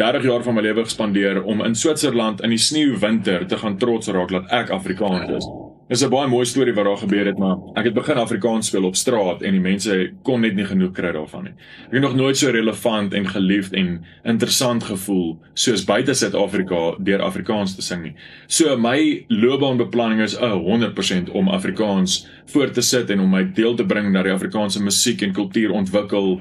30 0.00 0.26
jaar 0.28 0.44
van 0.44 0.56
my 0.56 0.64
lewe 0.64 0.84
gespandeer 0.84 1.42
om 1.44 1.62
in 1.64 1.76
Switserland 1.76 2.42
in 2.44 2.54
die 2.54 2.60
sneeuwwinter 2.60 3.46
te 3.48 3.58
gaan 3.60 3.78
trots 3.80 4.10
raak 4.12 4.32
dat 4.32 4.48
ek 4.62 4.72
Afrikaans 4.74 5.36
is. 5.38 5.50
Dis 5.90 6.04
'n 6.04 6.10
baie 6.10 6.28
mooi 6.28 6.44
storie 6.46 6.72
wat 6.72 6.84
daar 6.84 6.98
gebeur 6.98 7.26
het, 7.26 7.38
maar 7.38 7.56
ek 7.74 7.84
het 7.84 7.94
begin 7.94 8.16
Afrikaans 8.16 8.66
speel 8.66 8.84
op 8.84 8.96
straat 8.96 9.42
en 9.42 9.52
die 9.52 9.60
mense 9.60 10.12
kon 10.22 10.40
net 10.40 10.54
nie 10.54 10.64
genoeg 10.64 10.92
kry 10.92 11.10
daarvan 11.12 11.44
nie. 11.44 11.52
Ek 11.88 11.92
het 11.92 12.02
nog 12.02 12.14
nooit 12.14 12.36
so 12.36 12.50
relevant 12.50 13.14
en 13.14 13.26
geliefd 13.26 13.72
en 13.72 14.04
interessant 14.24 14.84
gevoel 14.84 15.38
soos 15.54 15.84
buite 15.84 16.14
Suid-Afrika 16.14 16.94
deur 16.98 17.22
Afrikaans 17.22 17.74
te 17.74 17.82
sing 17.82 18.02
nie. 18.02 18.14
So 18.46 18.76
my 18.76 19.24
loopbaanbeplanning 19.28 20.20
is 20.22 20.38
'n 20.38 20.62
100% 20.62 21.30
om 21.30 21.48
Afrikaans 21.48 22.28
voor 22.46 22.70
te 22.70 22.80
sit 22.80 23.10
en 23.10 23.20
om 23.20 23.30
my 23.30 23.52
deel 23.54 23.74
te 23.74 23.84
bring 23.84 24.12
na 24.12 24.22
die 24.22 24.32
Afrikaanse 24.32 24.82
musiek 24.82 25.22
en 25.22 25.32
kultuur 25.32 25.70
ontwikkel. 25.70 26.40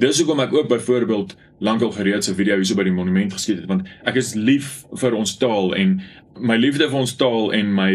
Dis 0.00 0.16
hoekom 0.16 0.40
ek 0.40 0.52
ook 0.54 0.68
byvoorbeeld 0.68 1.36
lankal 1.58 1.90
gereed 1.92 2.24
se 2.24 2.34
video 2.34 2.56
hierso 2.56 2.74
by 2.78 2.86
die 2.88 2.92
monument 2.94 3.34
geskiet 3.36 3.58
het 3.60 3.68
want 3.68 3.88
ek 4.08 4.16
is 4.16 4.32
lief 4.32 4.86
vir 5.02 5.16
ons 5.18 5.34
taal 5.36 5.74
en 5.76 5.98
my 6.40 6.56
liefde 6.56 6.86
vir 6.88 7.00
ons 7.02 7.12
taal 7.20 7.50
en 7.52 7.74
my 7.76 7.90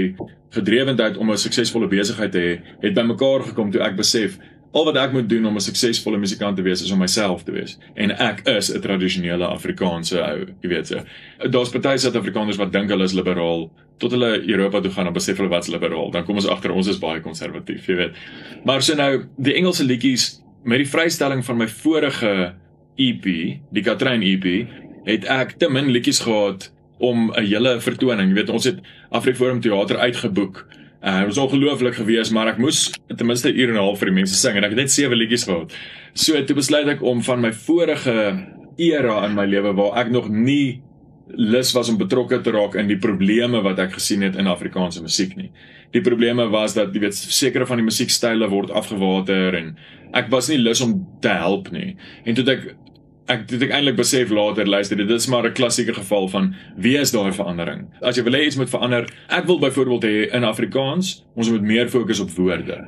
gedrewendheid 0.53 1.17
om 1.17 1.31
'n 1.31 1.37
suksesvolle 1.37 1.87
besigheid 1.89 2.31
te 2.31 2.43
hê, 2.43 2.53
het 2.81 2.93
bymekaar 2.93 3.47
gekom 3.49 3.71
toe 3.71 3.81
ek 3.81 3.97
besef 3.97 4.37
al 4.75 4.85
wat 4.85 4.97
ek 5.01 5.13
moet 5.17 5.29
doen 5.29 5.45
om 5.45 5.55
'n 5.55 5.65
suksesvolle 5.65 6.21
musikant 6.21 6.55
te 6.55 6.61
wees 6.61 6.83
is 6.83 6.91
om 6.91 6.99
myself 6.99 7.43
te 7.43 7.51
wees 7.51 7.79
en 7.95 8.11
ek 8.11 8.47
is 8.47 8.69
'n 8.69 8.81
tradisionele 8.81 9.47
Afrikaanse 9.47 10.21
ou, 10.21 10.45
jy 10.61 10.69
weet 10.69 10.87
so. 10.87 11.01
Daar's 11.49 11.69
party 11.69 11.97
Suid-Afrikaners 11.97 12.57
wat 12.57 12.71
dink 12.71 12.89
hulle 12.89 13.03
is 13.03 13.13
liberaal 13.13 13.71
tot 13.97 14.11
hulle 14.11 14.45
Europa 14.47 14.81
toe 14.81 14.91
gaan 14.91 15.07
en 15.07 15.13
besef 15.13 15.37
hulle 15.37 15.49
wat's 15.49 15.67
liberaal, 15.67 16.11
dan 16.11 16.23
kom 16.25 16.35
ons 16.35 16.47
agter 16.47 16.71
ons 16.71 16.87
is 16.87 16.99
baie 16.99 17.21
konservatief, 17.21 17.87
jy 17.87 17.95
weet. 17.95 18.13
Maar 18.63 18.81
so 18.81 18.95
nou, 18.95 19.25
die 19.37 19.53
Engelse 19.53 19.83
liedjies 19.83 20.44
met 20.65 20.81
die 20.81 20.89
vrystelling 20.89 21.43
van 21.45 21.59
my 21.61 21.67
vorige 21.69 22.53
EP, 22.97 23.25
die 23.75 23.83
Katrein 23.85 24.23
EP, 24.25 24.47
het 25.05 25.27
ek 25.29 25.57
te 25.61 25.69
min 25.69 25.91
liedjies 25.93 26.23
gehad 26.25 26.71
om 26.97 27.31
'n 27.31 27.45
hele 27.45 27.79
vertoning. 27.79 28.29
Jy 28.29 28.35
weet, 28.35 28.49
ons 28.49 28.65
het 28.65 28.79
Afriforum 29.11 29.61
teater 29.61 29.97
uitgeboek. 29.97 30.65
Uh, 31.03 31.17
dit 31.17 31.25
was 31.25 31.37
ongelooflik 31.37 31.95
geweest, 31.95 32.31
maar 32.31 32.47
ek 32.47 32.57
moes 32.57 32.91
ten 33.15 33.27
minste 33.27 33.49
'n 33.49 33.57
uur 33.57 33.69
en 33.69 33.75
'n 33.75 33.85
half 33.85 33.99
vir 33.99 34.07
die 34.07 34.15
mense 34.15 34.35
sing 34.35 34.57
en 34.57 34.63
ek 34.63 34.69
het 34.69 34.79
net 34.79 34.91
sewe 34.91 35.15
liedjies 35.15 35.43
gehad. 35.43 35.73
So 36.13 36.43
toe 36.43 36.55
besluit 36.55 36.87
ek 36.87 37.03
om 37.03 37.21
van 37.21 37.41
my 37.41 37.51
vorige 37.51 38.47
era 38.77 39.25
in 39.25 39.35
my 39.35 39.45
lewe 39.45 39.73
waar 39.73 39.99
ek 39.99 40.09
nog 40.11 40.29
nie 40.29 40.81
lus 41.27 41.73
was 41.73 41.89
om 41.89 41.97
betrokke 41.97 42.41
te 42.41 42.51
raak 42.51 42.75
in 42.75 42.87
die 42.87 42.97
probleme 42.97 43.61
wat 43.61 43.79
ek 43.79 43.93
gesien 43.93 44.21
het 44.21 44.35
in 44.35 44.47
Afrikaanse 44.47 45.01
musiek 45.01 45.35
nie. 45.35 45.51
Die 45.95 46.03
probleme 46.03 46.49
was 46.51 46.73
dat 46.75 46.91
jy 46.91 47.05
weet 47.05 47.15
sekere 47.15 47.65
van 47.67 47.79
die 47.79 47.87
musiekstyle 47.87 48.49
word 48.51 48.71
afgewater 48.75 49.55
en 49.55 49.77
ek 50.15 50.27
was 50.33 50.49
nie 50.51 50.59
lus 50.59 50.81
om 50.83 50.97
te 51.23 51.31
help 51.31 51.69
nie. 51.71 51.93
En 52.27 52.35
toe 52.35 52.43
ek 52.51 52.73
ek 53.31 53.47
het 53.49 53.63
ek 53.65 53.71
eintlik 53.73 53.95
besef 53.97 54.29
later 54.29 54.67
luister 54.69 54.99
dit 54.99 55.09
is 55.09 55.27
maar 55.31 55.47
'n 55.47 55.55
klassieke 55.57 55.93
geval 55.93 56.27
van 56.27 56.53
wie 56.77 56.97
is 56.97 57.11
daai 57.11 57.31
verandering? 57.31 57.87
As 58.01 58.17
jy 58.17 58.23
wil 58.23 58.33
hê 58.33 58.45
iets 58.45 58.57
moet 58.57 58.69
verander 58.69 59.07
ek 59.29 59.47
wil 59.47 59.59
byvoorbeeld 59.59 60.03
hê 60.03 60.35
in 60.35 60.43
Afrikaans 60.43 61.23
ons 61.35 61.49
moet 61.49 61.61
meer 61.61 61.89
fokus 61.89 62.19
op 62.19 62.29
woorde. 62.29 62.85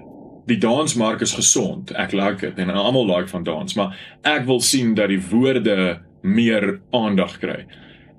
Die 0.48 0.58
dansmark 0.58 1.22
is 1.22 1.34
gesond 1.34 1.92
ek 1.96 2.12
like 2.12 2.46
dit 2.46 2.60
en 2.60 2.70
almal 2.70 3.08
like 3.08 3.30
van 3.30 3.44
dans 3.44 3.76
maar 3.76 3.96
ek 4.24 4.46
wil 4.46 4.60
sien 4.60 4.94
dat 4.94 5.10
die 5.10 5.22
woorde 5.32 6.02
meer 6.22 6.80
aandag 6.92 7.40
kry. 7.40 7.66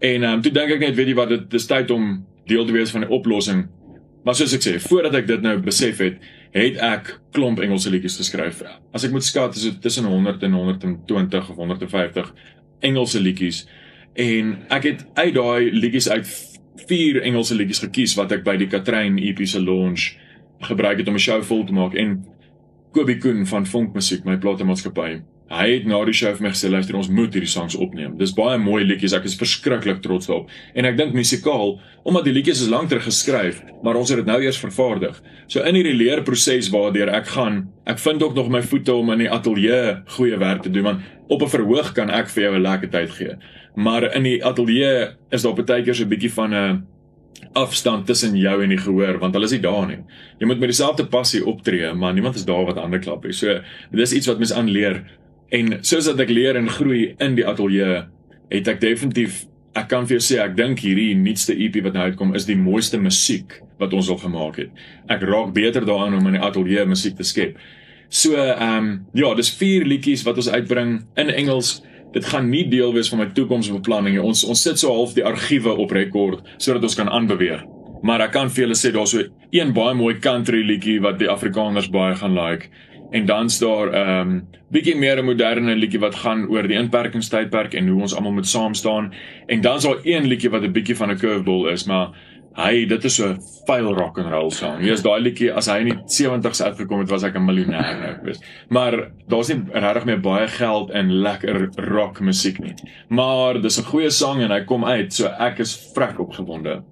En 0.00 0.24
um, 0.24 0.42
toe 0.42 0.52
dink 0.52 0.70
ek 0.70 0.80
net 0.80 0.94
weet 0.94 1.08
jy 1.08 1.14
wat 1.14 1.28
dit 1.28 1.54
is 1.54 1.66
tyd 1.66 1.90
om 1.90 2.26
deel 2.46 2.64
te 2.64 2.72
wees 2.72 2.90
van 2.90 3.00
die 3.00 3.10
oplossing 3.10 3.68
maar 4.24 4.34
soos 4.34 4.54
ek 4.56 4.64
sê 4.64 4.74
voordat 4.82 5.14
ek 5.14 5.26
dit 5.26 5.42
nou 5.44 5.56
besef 5.62 6.02
het 6.04 6.20
het 6.54 6.78
ek 6.82 7.10
klomp 7.36 7.60
Engelse 7.60 7.90
liedjies 7.92 8.16
geskryf. 8.16 8.62
As 8.92 9.04
ek 9.04 9.12
moet 9.12 9.24
skat, 9.24 9.56
is 9.56 9.66
dit 9.68 9.82
tussen 9.84 10.08
100 10.08 10.42
en 10.48 10.54
120 10.56 11.50
of 11.50 11.56
150 11.56 12.32
Engelse 12.80 13.20
liedjies. 13.20 13.66
En 14.18 14.56
ek 14.74 14.88
het 14.88 15.04
uit 15.14 15.34
daai 15.34 15.70
liedjies 15.72 16.08
uit 16.08 16.30
vier 16.88 17.20
Engelse 17.22 17.54
liedjies 17.54 17.82
gekies 17.84 18.16
wat 18.18 18.32
ek 18.32 18.46
by 18.46 18.56
die 18.60 18.70
Katrein 18.70 19.18
EP 19.20 19.44
se 19.46 19.60
launch 19.60 20.14
gebruik 20.66 20.98
het 20.98 21.08
om 21.08 21.14
'n 21.14 21.22
show 21.22 21.42
vol 21.42 21.64
te 21.64 21.72
maak 21.72 21.94
en 21.94 22.24
Kobie 22.92 23.18
Koen 23.18 23.46
van 23.46 23.66
Vonk 23.66 23.94
Musiek, 23.94 24.24
my 24.24 24.38
platenmaatskappy, 24.40 25.20
Hy 25.48 25.64
het 25.70 25.86
na 25.88 26.02
die 26.04 26.12
show 26.12 26.34
vir 26.36 26.44
my 26.44 26.50
gesê 26.52 26.68
luister 26.68 26.96
ons 26.98 27.08
moet 27.08 27.32
hierdie 27.32 27.48
songs 27.48 27.72
opneem. 27.80 28.18
Dis 28.20 28.34
baie 28.36 28.58
mooi 28.60 28.82
liedjies. 28.84 29.14
Ek 29.16 29.24
is 29.24 29.36
verskriklik 29.40 30.02
trots 30.04 30.28
daarop. 30.28 30.50
En 30.76 30.84
ek 30.84 30.98
dink 30.98 31.14
musikaal, 31.16 31.78
omdat 32.04 32.26
die 32.28 32.34
liedjies 32.36 32.60
is 32.66 32.72
lank 32.72 32.90
terug 32.92 33.06
geskryf, 33.08 33.62
maar 33.84 33.96
ons 33.96 34.12
het 34.12 34.20
dit 34.20 34.28
nou 34.28 34.36
eers 34.44 34.60
vervaardig. 34.60 35.16
So 35.48 35.64
in 35.64 35.78
hierdie 35.78 35.96
leerproses 35.96 36.68
waardeur 36.74 37.08
ek 37.16 37.32
gaan, 37.32 37.62
ek 37.88 38.02
vind 38.04 38.26
ook 38.26 38.36
nog 38.36 38.52
my 38.52 38.60
voete 38.60 38.92
om 38.92 39.14
in 39.16 39.24
die 39.24 39.30
ateljee 39.32 39.96
goeie 40.18 40.36
werk 40.36 40.66
te 40.66 40.72
doen 40.74 40.90
want 40.90 41.08
op 41.28 41.42
'n 41.42 41.52
verhoog 41.56 41.94
kan 41.94 42.10
ek 42.10 42.28
vir 42.28 42.44
jou 42.44 42.54
'n 42.56 42.62
lekker 42.62 42.90
tyd 42.90 43.10
gee. 43.10 43.34
Maar 43.76 44.14
in 44.14 44.22
die 44.22 44.44
ateljee 44.44 45.16
is 45.30 45.42
daar 45.42 45.54
baie 45.54 45.82
keer 45.82 45.94
so 45.94 46.04
'n 46.04 46.08
bietjie 46.08 46.32
van 46.32 46.54
'n 46.54 46.86
afstand 47.54 48.06
tussen 48.06 48.36
jou 48.36 48.62
en 48.62 48.68
die 48.68 48.78
gehoor 48.78 49.18
want 49.18 49.34
hulle 49.34 49.44
is 49.44 49.52
nie 49.52 49.62
daar 49.64 49.86
nie. 49.86 49.98
Jy 50.40 50.46
moet 50.46 50.58
met 50.58 50.68
dieselfde 50.68 51.06
passie 51.06 51.44
optree, 51.46 51.94
maar 51.94 52.12
niemand 52.12 52.34
is 52.34 52.44
daar 52.44 52.66
wat 52.66 52.76
ander 52.76 52.98
klap 52.98 53.24
nie. 53.24 53.32
So 53.32 53.60
dis 53.92 54.12
iets 54.12 54.26
wat 54.26 54.38
mens 54.38 54.52
aanleer 54.52 55.04
En 55.54 55.78
soos 55.80 56.08
wat 56.10 56.20
ek 56.20 56.32
leer 56.32 56.58
en 56.60 56.68
groei 56.68 57.14
in 57.24 57.36
die 57.38 57.46
ateljee, 57.48 58.02
het 58.52 58.68
ek 58.68 58.82
definitief 58.84 59.46
ek 59.78 59.88
kan 59.92 60.06
vir 60.08 60.16
jou 60.16 60.24
sê 60.24 60.38
ek 60.42 60.56
dink 60.58 60.80
hierdie 60.82 61.12
nuutste 61.16 61.54
EP 61.54 61.76
wat 61.84 61.94
nou 61.94 62.08
uitkom 62.08 62.34
is 62.36 62.48
die 62.48 62.56
mooiste 62.58 62.98
musiek 63.00 63.58
wat 63.78 63.92
ons 63.94 64.08
al 64.10 64.18
gemaak 64.20 64.58
het. 64.62 64.72
Ek 65.12 65.22
raak 65.28 65.52
beter 65.56 65.86
daaraan 65.86 66.18
om 66.18 66.26
in 66.30 66.38
die 66.38 66.44
ateljee 66.44 66.86
musiek 66.88 67.16
te 67.18 67.26
skep. 67.26 67.58
So 68.08 68.36
ehm 68.40 68.64
um, 68.64 68.90
ja, 69.16 69.34
dis 69.36 69.52
vier 69.60 69.86
liedjies 69.86 70.24
wat 70.26 70.40
ons 70.40 70.50
uitbring 70.50 71.02
in 71.20 71.30
Engels. 71.30 71.78
Dit 72.12 72.24
gaan 72.32 72.48
nie 72.50 72.64
deel 72.68 72.94
wees 72.96 73.10
van 73.12 73.20
my 73.22 73.28
toekomsbeplanning 73.36 74.16
nie. 74.16 74.24
Ons 74.24 74.44
ons 74.48 74.62
sit 74.62 74.80
so 74.80 74.92
half 74.92 75.14
die 75.16 75.24
argiewe 75.24 75.76
op 75.76 75.92
rekord 75.92 76.44
sodat 76.56 76.88
ons 76.88 76.96
kan 76.96 77.12
aanbeweeg. 77.12 77.64
Maar 78.02 78.28
ek 78.28 78.34
kan 78.36 78.50
vir 78.50 78.64
julle 78.64 78.78
sê 78.78 78.92
daar's 78.94 79.12
so 79.14 79.24
een 79.54 79.74
baie 79.76 79.94
mooi 79.98 80.16
country 80.22 80.62
liedjie 80.64 80.98
wat 81.04 81.18
die 81.20 81.30
Afrikaners 81.30 81.90
baie 81.92 82.16
gaan 82.18 82.36
like 82.36 82.72
en 83.10 83.26
dan's 83.26 83.58
daar 83.58 83.90
'n 83.90 84.28
um, 84.28 84.48
bietjie 84.70 84.96
meer 84.96 85.18
'n 85.18 85.24
moderne 85.24 85.76
liedjie 85.76 86.00
wat 86.00 86.14
gaan 86.14 86.48
oor 86.48 86.68
die 86.68 86.78
inperkingstydperk 86.78 87.74
en 87.74 87.88
hoe 87.88 88.00
ons 88.00 88.14
almal 88.14 88.32
moet 88.32 88.46
saam 88.46 88.74
staan 88.74 89.12
en 89.46 89.60
dan's 89.60 89.84
daar 89.84 90.00
een 90.02 90.26
liedjie 90.26 90.50
wat 90.50 90.62
'n 90.62 90.72
bietjie 90.72 90.96
van 90.96 91.10
'n 91.10 91.18
curveball 91.18 91.72
is 91.72 91.86
maar 91.86 92.12
hy 92.58 92.86
dit 92.90 93.04
is 93.04 93.16
so 93.20 93.36
file 93.66 93.94
rock 93.94 94.18
and 94.18 94.30
roll 94.32 94.50
song. 94.50 94.82
Is 94.82 95.02
daai 95.02 95.20
liedjie 95.22 95.50
as 95.54 95.68
hy 95.70 95.78
in 95.84 95.90
die 95.92 95.98
70s 96.10 96.62
uitgekom 96.64 97.04
het 97.04 97.10
was 97.12 97.22
ek 97.22 97.36
'n 97.36 97.44
miljonair 97.46 97.98
nou 98.00 98.14
weet. 98.24 98.40
Maar 98.68 99.12
daar's 99.28 99.48
nie 99.48 99.62
regtig 99.72 100.04
meer 100.04 100.20
baie 100.20 100.48
geld 100.48 100.90
in 100.90 101.12
lekker 101.22 101.70
rock 101.76 102.20
musiek 102.20 102.58
nie. 102.58 102.74
Maar 103.08 103.60
dis 103.60 103.78
'n 103.78 103.84
goeie 103.84 104.10
sang 104.10 104.42
en 104.42 104.50
hy 104.50 104.64
kom 104.64 104.84
uit 104.84 105.12
so 105.12 105.26
ek 105.26 105.58
is 105.58 105.92
vrek 105.94 106.18
opgewonde. 106.18 106.82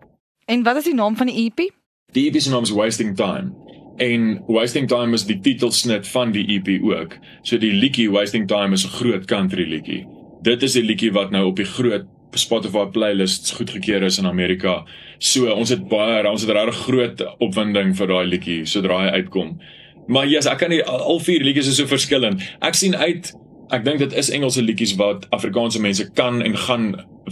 En 0.47 0.63
wat 0.63 0.77
is 0.77 0.85
die 0.85 0.95
naam 0.95 1.17
van 1.17 1.27
die 1.27 1.47
EP? 1.47 1.73
Die 2.13 2.27
EP 2.29 2.41
se 2.41 2.51
naam 2.51 2.63
is 2.63 2.71
Wasting 2.71 3.17
Time. 3.17 3.66
En 3.97 4.43
Wasting 4.47 4.89
Time 4.89 5.15
is 5.17 5.25
die 5.25 5.39
titelsnit 5.41 6.09
van 6.09 6.33
die 6.33 6.45
EP 6.57 6.69
ook. 6.85 7.17
So 7.43 7.57
die 7.59 7.73
liedjie 7.73 8.11
Wasting 8.13 8.45
Time 8.49 8.75
is 8.75 8.85
'n 8.85 8.97
groot 8.99 9.25
country 9.25 9.65
liedjie. 9.65 10.07
Dit 10.43 10.63
is 10.63 10.73
die 10.73 10.83
liedjie 10.83 11.13
wat 11.13 11.31
nou 11.31 11.47
op 11.47 11.57
die 11.57 11.65
groot 11.65 12.05
Spotify 12.35 12.85
playlists 12.87 13.53
goedgekeur 13.53 14.03
is 14.03 14.19
in 14.19 14.27
Amerika. 14.27 14.85
So 15.19 15.53
ons 15.53 15.69
het 15.69 15.89
baie 15.89 16.31
ons 16.31 16.43
het 16.43 16.51
regtig 16.51 16.77
groot 16.77 17.37
opwinding 17.39 17.97
vir 17.97 18.07
daai 18.07 18.27
liedjie 18.27 18.67
sodra 18.67 18.99
hy 18.99 19.11
uitkom. 19.11 19.59
Maar 20.07 20.25
ja, 20.25 20.31
yes, 20.31 20.47
ek 20.47 20.59
kan 20.59 20.71
nie 20.71 20.85
al 20.85 21.21
vier 21.21 21.41
liedjies 21.41 21.69
is 21.69 21.77
so 21.77 21.87
verskillend. 21.87 22.43
Ek 22.61 22.75
sien 22.75 22.95
uit 22.95 23.35
Ek 23.75 23.83
dink 23.85 23.99
dit 23.99 24.13
is 24.13 24.31
Engelse 24.31 24.63
liedjies 24.63 24.95
wat 24.95 25.27
Afrikaanse 25.35 25.81
mense 25.81 26.05
kan 26.15 26.43
en 26.43 26.57
gaan 26.57 26.85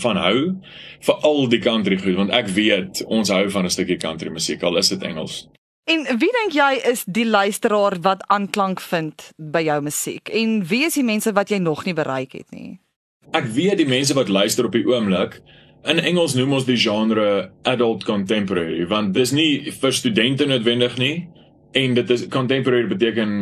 van 0.02 0.16
hou, 0.16 0.54
veral 1.06 1.48
die 1.48 1.60
country 1.62 1.98
goed, 1.98 2.16
want 2.18 2.34
ek 2.34 2.48
weet 2.48 3.04
ons 3.06 3.30
hou 3.30 3.50
van 3.50 3.64
'n 3.64 3.70
stukkie 3.70 3.96
country 4.02 4.30
musiek 4.30 4.62
al 4.62 4.76
is 4.76 4.88
dit 4.88 5.02
Engels. 5.02 5.46
En 5.84 6.06
wie 6.18 6.30
dink 6.32 6.54
jy 6.56 6.80
is 6.90 7.04
die 7.04 7.26
luisteraar 7.26 7.98
wat 8.00 8.24
aanklank 8.32 8.80
vind 8.80 9.30
by 9.36 9.60
jou 9.66 9.82
musiek? 9.84 10.28
En 10.32 10.62
wie 10.64 10.84
is 10.84 10.94
die 10.94 11.04
mense 11.04 11.32
wat 11.32 11.50
jy 11.52 11.58
nog 11.58 11.84
nie 11.84 11.94
bereik 11.94 12.32
het 12.32 12.48
nie? 12.50 12.78
Ek 13.32 13.44
weet 13.52 13.76
die 13.76 13.88
mense 13.88 14.14
wat 14.14 14.28
luister 14.28 14.64
op 14.64 14.72
die 14.72 14.86
oomblik 14.86 15.42
In 15.84 15.98
Engels 16.00 16.32
noem 16.32 16.54
ons 16.56 16.64
die 16.64 16.78
genre 16.80 17.50
adult 17.68 18.06
contemporary 18.08 18.86
want 18.88 19.12
dis 19.12 19.34
nie 19.36 19.72
vir 19.82 19.92
studente 19.92 20.46
noodwendig 20.48 20.96
nie 20.96 21.26
en 21.76 21.96
dit 21.98 22.12
is 22.14 22.24
contemporary 22.32 22.88
beteken 22.88 23.34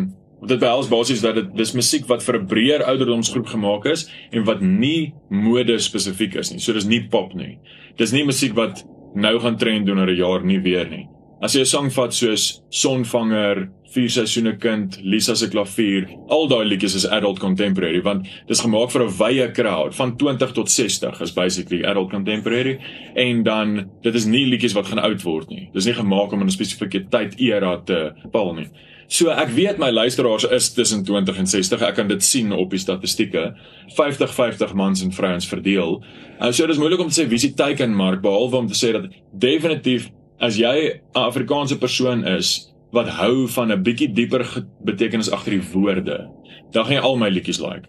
dit 0.50 0.58
behels 0.58 0.88
basies 0.90 1.22
dat 1.22 1.38
dit 1.38 1.52
dis 1.60 1.74
musiek 1.78 2.08
wat 2.10 2.24
vir 2.26 2.40
'n 2.40 2.48
breër 2.50 2.82
ouderdomsgroep 2.90 3.46
gemaak 3.46 3.86
is 3.86 4.08
en 4.32 4.42
wat 4.44 4.60
nie 4.60 5.14
mode 5.30 5.78
spesifiek 5.78 6.34
is 6.34 6.50
nie. 6.50 6.58
So 6.58 6.72
dis 6.72 6.84
nie 6.84 7.06
pop 7.06 7.34
nie. 7.34 7.60
Dis 7.96 8.10
nie 8.12 8.24
musiek 8.24 8.56
wat 8.58 8.82
nou 9.14 9.38
gaan 9.38 9.56
trend 9.56 9.86
doen 9.86 9.98
oor 9.98 10.10
'n 10.10 10.16
jaar 10.16 10.42
nie 10.44 10.58
weer 10.58 10.88
nie. 10.88 11.06
As 11.42 11.54
jy 11.54 11.62
'n 11.62 11.66
sang 11.66 11.90
vat 11.90 12.12
soos 12.14 12.62
Sonvanger, 12.70 13.68
Vier 13.92 14.08
seisoene 14.08 14.54
kind, 14.56 14.94
Lisa 15.04 15.34
se 15.36 15.50
klavier, 15.52 16.06
al 16.32 16.46
daai 16.48 16.62
liedjies 16.64 16.94
is 16.96 17.04
adult 17.12 17.42
contemporary 17.42 17.98
want 18.00 18.28
dis 18.48 18.62
gemaak 18.64 18.90
vir 18.94 19.02
'n 19.02 19.12
wye 19.18 19.48
crowd 19.52 19.94
van 19.94 20.16
20 20.16 20.54
tot 20.56 20.70
60 20.70 21.20
is 21.20 21.34
basically 21.36 21.82
adult 21.84 22.10
contemporary 22.10 22.78
en 23.16 23.42
dan 23.42 23.90
dit 24.02 24.14
is 24.14 24.24
nie 24.24 24.46
liedjies 24.46 24.72
wat 24.74 24.86
gaan 24.86 25.04
oud 25.04 25.22
word 25.22 25.50
nie. 25.50 25.68
Dis 25.74 25.84
nie 25.84 25.92
gemaak 25.92 26.32
om 26.32 26.40
in 26.40 26.46
'n 26.46 26.50
spesifieke 26.50 27.10
tyd 27.10 27.38
era 27.38 27.76
te 27.84 28.14
bepaal 28.22 28.54
nie. 28.54 28.68
So 29.08 29.28
ek 29.28 29.50
weet 29.50 29.78
my 29.78 29.90
luisteraars 29.90 30.44
is 30.44 30.72
tussen 30.72 31.04
20 31.04 31.38
en 31.38 31.46
60. 31.46 31.82
Ek 31.82 31.94
kan 31.94 32.08
dit 32.08 32.22
sien 32.22 32.50
op 32.52 32.70
die 32.70 32.78
statistieke. 32.78 33.54
50-50 33.88 34.74
mans 34.74 35.02
en 35.02 35.12
vrouens 35.12 35.46
verdeel. 35.46 36.02
Uh, 36.40 36.50
so 36.50 36.66
dis 36.66 36.78
moeilik 36.78 37.00
om 37.00 37.08
te 37.08 37.22
sê 37.22 37.28
wie 37.28 37.38
se 37.38 37.52
teikenmark 37.52 38.22
behalwe 38.22 38.56
om 38.56 38.68
te 38.68 38.86
sê 38.86 38.92
dat 38.92 39.10
definitief 39.32 40.08
as 40.42 40.58
jy 40.58 41.00
'n 41.14 41.26
Afrikaanse 41.28 41.78
persoon 41.78 42.26
is 42.26 42.68
wat 42.92 43.08
hou 43.08 43.48
van 43.48 43.72
'n 43.72 43.82
bietjie 43.82 44.12
dieper 44.12 44.44
betekenis 44.84 45.30
agter 45.30 45.52
die 45.52 45.68
woorde, 45.72 46.28
dan 46.72 46.84
gaan 46.84 46.94
jy 46.94 47.02
al 47.02 47.16
my 47.16 47.28
liedjies 47.28 47.60
like. 47.60 47.88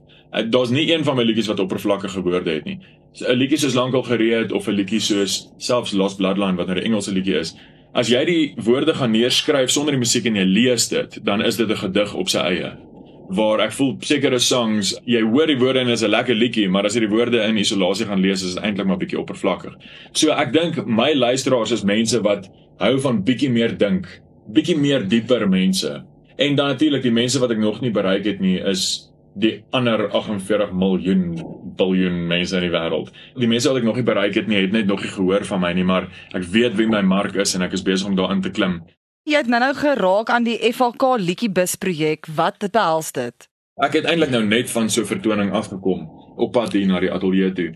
Daar's 0.49 0.69
nie 0.69 0.91
een 0.93 1.03
van 1.03 1.15
my 1.15 1.23
liedjies 1.23 1.47
wat 1.47 1.59
oppervlakkige 1.59 2.21
woorde 2.21 2.51
het 2.51 2.65
nie. 2.65 2.79
'n 3.21 3.37
Liedjie 3.37 3.57
soos 3.57 3.75
lankal 3.75 4.03
gereed 4.03 4.51
of 4.51 4.67
'n 4.67 4.71
liedjie 4.71 4.99
soos 4.99 5.49
selfs 5.57 5.93
Lost 5.93 6.17
Bloodline 6.17 6.55
wat 6.55 6.67
nou 6.67 6.77
'n 6.77 6.85
Engelse 6.85 7.11
liedjie 7.11 7.39
is, 7.39 7.55
As 7.93 8.09
jy 8.09 8.23
die 8.25 8.53
woorde 8.65 8.95
gaan 8.97 9.11
neerskryf 9.13 9.69
sonder 9.69 9.93
die 9.93 10.01
musiek 10.01 10.25
en 10.25 10.39
jy 10.39 10.47
lees 10.49 10.87
dit, 10.89 11.19
dan 11.21 11.43
is 11.45 11.59
dit 11.59 11.69
'n 11.69 11.77
gedig 11.77 12.13
op 12.17 12.29
sy 12.29 12.39
eie. 12.39 12.71
Waar 13.29 13.59
ek 13.59 13.71
voel 13.71 13.93
sekere 14.03 14.39
songs, 14.39 14.93
jy 15.05 15.21
hoor 15.23 15.47
die 15.47 15.57
woorde 15.57 15.79
en 15.79 15.93
is 15.93 16.03
'n 16.03 16.09
lekker 16.09 16.35
liedjie, 16.35 16.69
maar 16.69 16.85
as 16.85 16.95
jy 16.95 16.99
die 17.01 17.15
woorde 17.15 17.43
in 17.43 17.57
isolasie 17.57 18.05
gaan 18.05 18.19
lees, 18.19 18.43
is 18.43 18.55
dit 18.55 18.63
eintlik 18.63 18.87
maar 18.87 18.97
bietjie 18.97 19.19
oppervlakkig. 19.19 19.73
So 20.13 20.31
ek 20.31 20.53
dink 20.53 20.85
my 20.85 21.13
luisteraars 21.13 21.71
is 21.71 21.83
mense 21.83 22.21
wat 22.21 22.49
hou 22.79 22.99
van 22.99 23.23
bietjie 23.23 23.49
meer 23.49 23.77
dink, 23.77 24.07
bietjie 24.51 24.77
meer 24.77 25.07
dieper 25.07 25.47
mense. 25.49 26.03
En 26.37 26.55
dan 26.55 26.67
natuurlik 26.67 27.01
die 27.01 27.11
mense 27.11 27.39
wat 27.39 27.51
ek 27.51 27.57
nog 27.57 27.81
nie 27.81 27.91
bereik 27.91 28.25
het 28.25 28.39
nie 28.39 28.59
is 28.59 29.09
die 29.35 29.63
ander 29.73 30.09
48 30.13 30.73
miljoen 30.77 31.23
biljoen 31.77 32.27
mense 32.29 32.55
in 32.57 32.67
die 32.67 32.73
wêreld. 32.73 33.09
Die 33.39 33.49
mense 33.49 33.69
wat 33.69 33.79
ek 33.81 33.87
nog 33.87 33.97
nie 33.97 34.05
bereik 34.05 34.35
het 34.37 34.49
nie, 34.49 34.61
het 34.61 34.71
net 34.75 34.89
nog 34.89 35.01
nie 35.01 35.13
gehoor 35.13 35.45
van 35.45 35.63
my 35.63 35.71
nie, 35.73 35.85
maar 35.87 36.09
ek 36.37 36.45
weet 36.53 36.77
wie 36.77 36.87
my 36.89 37.01
mark 37.01 37.35
is 37.41 37.55
en 37.57 37.65
ek 37.65 37.73
is 37.73 37.85
besig 37.85 38.09
om 38.09 38.17
daarin 38.19 38.43
te 38.45 38.53
klim. 38.53 38.81
Jy 39.23 39.37
het 39.39 39.47
nou-nou 39.47 39.71
geraak 39.71 40.27
aan 40.35 40.43
die 40.43 40.57
FHK 40.59 41.13
Liedjie 41.15 41.47
Bus 41.47 41.77
projek. 41.79 42.27
Wat 42.35 42.57
behels 42.59 43.13
dit? 43.15 43.45
Ek 43.79 43.93
het 43.95 44.03
eintlik 44.03 44.33
nou 44.33 44.41
net 44.43 44.67
van 44.67 44.89
so 44.91 45.01
'n 45.01 45.07
vertoning 45.07 45.53
afgekom 45.55 46.09
op 46.35 46.51
pad 46.51 46.73
hier 46.73 46.87
na 46.87 46.99
die 46.99 47.11
ateljee 47.11 47.53
toe. 47.53 47.71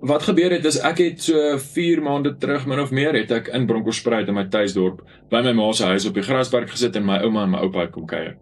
Wat 0.00 0.22
gebeur 0.22 0.50
het 0.50 0.64
is 0.64 0.78
ek 0.78 0.98
het 0.98 1.22
so 1.22 1.58
4 1.58 2.02
maande 2.02 2.36
terug 2.38 2.66
min 2.66 2.78
of 2.78 2.90
meer 2.90 3.12
het 3.12 3.30
ek 3.30 3.48
in 3.48 3.66
Bronkhorstspruit 3.66 4.28
in 4.28 4.34
my 4.34 4.44
tuisdorp 4.44 5.02
by 5.30 5.42
my 5.42 5.52
ma 5.52 5.72
se 5.72 5.84
huis 5.84 6.06
op 6.06 6.14
die 6.14 6.22
grasberg 6.22 6.70
gesit 6.70 6.96
en 6.96 7.04
my 7.04 7.18
ouma 7.24 7.42
en 7.42 7.50
my 7.50 7.58
oupa 7.58 7.86
kom 7.86 8.06
kuier. 8.06 8.36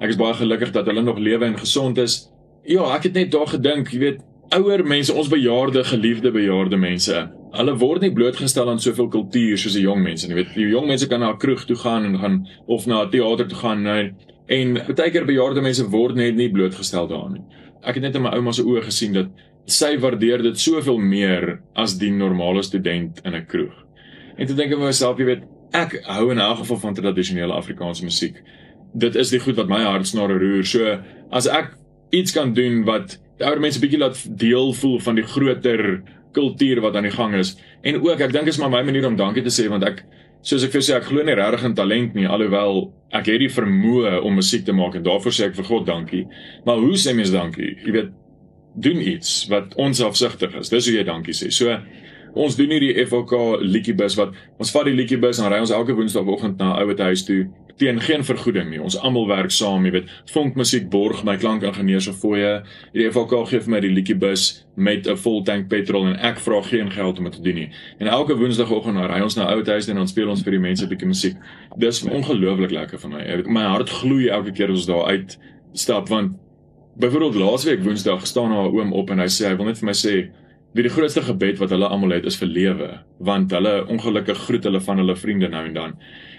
Ek 0.00 0.08
is 0.08 0.16
baie 0.16 0.34
gelukkig 0.34 0.72
dat 0.72 0.86
hulle 0.86 1.02
nog 1.02 1.18
lewe 1.18 1.44
en 1.44 1.58
gesond 1.58 1.98
is. 1.98 2.30
Ja, 2.64 2.94
ek 2.96 3.02
het 3.02 3.12
net 3.12 3.30
daar 3.30 3.46
gedink, 3.46 3.88
jy 3.88 3.98
weet, 3.98 4.20
ouer 4.48 4.84
mense, 4.84 5.12
ons 5.12 5.28
bejaarde, 5.28 5.84
geliefde 5.84 6.30
bejaarde 6.30 6.76
mense. 6.76 7.37
Hulle 7.52 7.74
word 7.80 8.04
nie 8.04 8.12
blootgestel 8.12 8.68
aan 8.68 8.80
soveel 8.80 9.08
kultuur 9.08 9.58
soos 9.58 9.76
die 9.78 9.84
jong 9.84 10.02
mense 10.02 10.28
nie. 10.28 10.34
Jy 10.34 10.40
weet, 10.42 10.54
die 10.54 10.68
jong 10.72 10.88
mense 10.88 11.08
kan 11.08 11.20
na 11.20 11.32
'n 11.32 11.38
kroeg 11.38 11.64
toe 11.66 11.76
gaan 11.76 12.04
en 12.04 12.18
gaan 12.18 12.46
of 12.66 12.86
na 12.86 13.02
'n 13.04 13.10
teater 13.10 13.48
toe 13.48 13.58
gaan, 13.58 13.82
nee. 13.82 14.14
En 14.48 14.74
baie 14.74 15.10
keer 15.10 15.24
bejaarde 15.24 15.60
mense 15.60 15.84
word 15.90 16.14
net 16.14 16.36
nie 16.36 16.50
blootgestel 16.50 17.08
daaraan 17.08 17.32
nie. 17.32 17.44
Ek 17.82 17.94
het 17.94 18.02
net 18.02 18.14
in 18.14 18.22
my 18.22 18.30
ouma 18.30 18.52
se 18.52 18.62
oë 18.62 18.84
gesien 18.84 19.12
dat 19.12 19.28
sy 19.66 19.98
waardeer 19.98 20.42
dit 20.42 20.58
soveel 20.58 20.98
meer 20.98 21.60
as 21.74 21.98
die 21.98 22.10
normale 22.10 22.62
student 22.62 23.20
in 23.24 23.34
'n 23.34 23.46
kroeg. 23.46 23.74
En 24.38 24.46
toe 24.46 24.56
dink 24.56 24.72
ek 24.72 24.78
vir 24.78 24.86
myself, 24.86 25.18
jy 25.18 25.24
weet, 25.24 25.42
ek 25.72 26.02
hou 26.04 26.30
in 26.30 26.38
elk 26.38 26.58
geval 26.58 26.76
van 26.76 26.94
tradisionele 26.94 27.52
Afrikaanse 27.52 28.04
musiek 28.04 28.42
dit 28.92 29.16
is 29.16 29.32
die 29.32 29.40
goed 29.42 29.58
wat 29.58 29.70
my 29.70 29.80
hartsnare 29.84 30.38
roer. 30.40 30.64
So 30.66 30.98
as 31.34 31.48
ek 31.50 31.74
iets 32.14 32.32
kan 32.32 32.54
doen 32.56 32.84
wat 32.88 33.18
ouer 33.38 33.60
mense 33.62 33.80
bietjie 33.82 34.00
laat 34.00 34.20
deel 34.40 34.72
voel 34.74 34.98
van 35.04 35.18
die 35.18 35.26
groter 35.26 36.00
kultuur 36.38 36.82
wat 36.86 36.96
aan 36.96 37.10
die 37.10 37.16
gang 37.16 37.34
is 37.38 37.56
en 37.82 37.98
ook 37.98 38.22
ek 38.28 38.32
dink 38.36 38.48
is 38.48 38.62
maar 38.62 38.72
my 38.72 38.84
manier 38.86 39.10
om 39.10 39.18
dankie 39.18 39.44
te 39.44 39.52
sê 39.52 39.66
want 39.68 39.84
ek 39.90 40.04
soos 40.46 40.62
ek 40.64 40.72
vir 40.76 40.86
sê 40.86 40.94
ek 40.96 41.10
glo 41.10 41.26
nie 41.26 41.34
regtig 41.34 41.66
in 41.66 41.74
talent 41.74 42.14
nie 42.14 42.28
alhoewel 42.30 42.86
ek 43.16 43.28
het 43.30 43.40
die 43.40 43.52
vermoë 43.52 44.18
om 44.26 44.36
musiek 44.36 44.64
te 44.66 44.74
maak 44.76 44.98
en 44.98 45.04
daarvoor 45.06 45.34
sê 45.34 45.48
ek 45.48 45.56
vir 45.56 45.68
God 45.68 45.86
dankie. 45.88 46.24
Maar 46.68 46.82
hoe 46.82 46.96
sê 47.00 47.14
mens 47.16 47.32
dankie? 47.32 47.72
Jy 47.84 47.94
weet 47.94 48.10
doen 48.78 49.00
iets 49.00 49.46
wat 49.50 49.74
onselfsugtig 49.80 50.54
is. 50.60 50.70
Dis 50.70 50.88
hoe 50.88 50.98
jy 50.98 51.04
dankie 51.08 51.34
sê. 51.36 51.48
So 51.54 51.72
ons 52.38 52.56
doen 52.58 52.70
hierdie 52.70 53.06
FOK 53.06 53.34
liedjiebus 53.62 54.16
wat 54.18 54.36
ons 54.58 54.70
vat 54.74 54.88
die 54.88 54.94
liedjiebus 54.94 55.40
en 55.42 55.50
ry 55.52 55.58
ons 55.64 55.74
elke 55.74 55.96
woensdagoggend 55.98 56.58
na 56.58 56.74
'n 56.74 56.86
ouete 56.86 57.10
huis 57.10 57.24
toe 57.26 57.46
teen 57.78 58.00
geen 58.00 58.24
vergoeding 58.24 58.70
nie. 58.70 58.80
Ons 58.82 58.96
almal 58.98 59.28
werk 59.30 59.52
saam, 59.54 59.84
jy 59.86 59.92
weet. 59.94 60.10
Vonk 60.32 60.56
Musiek 60.58 60.88
borg 60.90 61.22
my 61.26 61.36
klankingenieur 61.38 62.02
se 62.02 62.14
fooie. 62.16 62.62
Die 62.96 63.06
FOK 63.14 63.34
gee 63.50 63.60
vir 63.64 63.74
my 63.74 63.80
die 63.84 63.92
liedjiebus 63.92 64.48
met 64.74 65.06
'n 65.06 65.16
vol 65.16 65.42
tank 65.44 65.68
petrol 65.68 66.06
en 66.06 66.16
ek 66.16 66.38
vra 66.38 66.60
geen 66.62 66.90
geld 66.90 67.18
om 67.18 67.24
dit 67.24 67.32
te 67.32 67.42
doen 67.42 67.54
nie. 67.54 67.70
En 68.00 68.06
elke 68.06 68.34
woensdagoggend 68.34 68.96
ry 68.96 69.20
ons 69.22 69.36
na 69.36 69.46
ouete 69.54 69.70
huis 69.70 69.88
en 69.88 69.98
ons 69.98 70.10
speel 70.10 70.28
ons 70.28 70.42
vir 70.42 70.52
die 70.52 70.60
mense 70.60 70.84
'n 70.84 70.88
bietjie 70.88 71.06
musiek. 71.08 71.36
Dis 71.76 72.02
ongelooflik 72.02 72.70
lekker 72.70 72.98
vir 72.98 73.10
my. 73.10 73.22
Jy 73.22 73.36
weet, 73.36 73.46
my 73.46 73.62
hart 73.62 73.90
gloei 73.90 74.28
elke 74.28 74.52
keer 74.52 74.70
as 74.70 74.78
ons 74.78 74.86
daar 74.86 75.06
uit 75.06 75.38
stap 75.72 76.08
want 76.08 76.32
byvoorbeeld 76.98 77.34
laasweek 77.34 77.82
woensdag 77.82 78.26
staan 78.26 78.50
daar 78.50 78.66
'n 78.66 78.74
oom 78.74 78.92
op 78.92 79.10
en 79.10 79.18
hy 79.18 79.26
sê 79.26 79.46
hy 79.48 79.56
wil 79.56 79.66
net 79.66 79.78
vir 79.78 79.86
my 79.86 79.92
sê 79.92 80.30
wie 80.76 80.84
die 80.84 80.92
grootste 80.92 81.22
gebed 81.24 81.60
wat 81.62 81.72
hulle 81.72 81.88
almal 81.88 82.12
het 82.12 82.26
is 82.28 82.36
vir 82.40 82.48
lewe 82.48 82.88
want 83.24 83.52
hulle 83.54 83.74
ongelukkig 83.88 84.40
groet 84.46 84.66
hulle 84.68 84.80
van 84.84 85.00
hulle 85.00 85.16
vriende 85.16 85.48
nou 85.48 85.64
en 85.66 85.74
dan. 85.74 85.94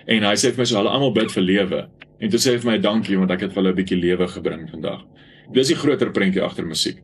En 0.07 0.25
hy 0.25 0.35
sê 0.37 0.51
vir 0.53 0.63
my 0.63 0.67
so 0.69 0.77
hulle 0.77 0.93
almal 0.93 1.13
bid 1.15 1.31
vir 1.33 1.45
lewe. 1.45 1.85
En 2.19 2.31
toe 2.31 2.41
sê 2.41 2.53
hy 2.53 2.61
vir 2.63 2.71
my 2.71 2.77
dankie 2.83 3.17
want 3.19 3.31
ek 3.33 3.47
het 3.47 3.53
vir 3.53 3.63
hulle 3.63 3.73
'n 3.73 3.79
bietjie 3.79 3.99
lewe 3.99 4.27
gebring 4.27 4.69
vandag. 4.69 5.05
Dis 5.53 5.67
die 5.67 5.75
groter 5.75 6.11
prentjie 6.11 6.43
agter 6.43 6.65
musiek. 6.65 7.01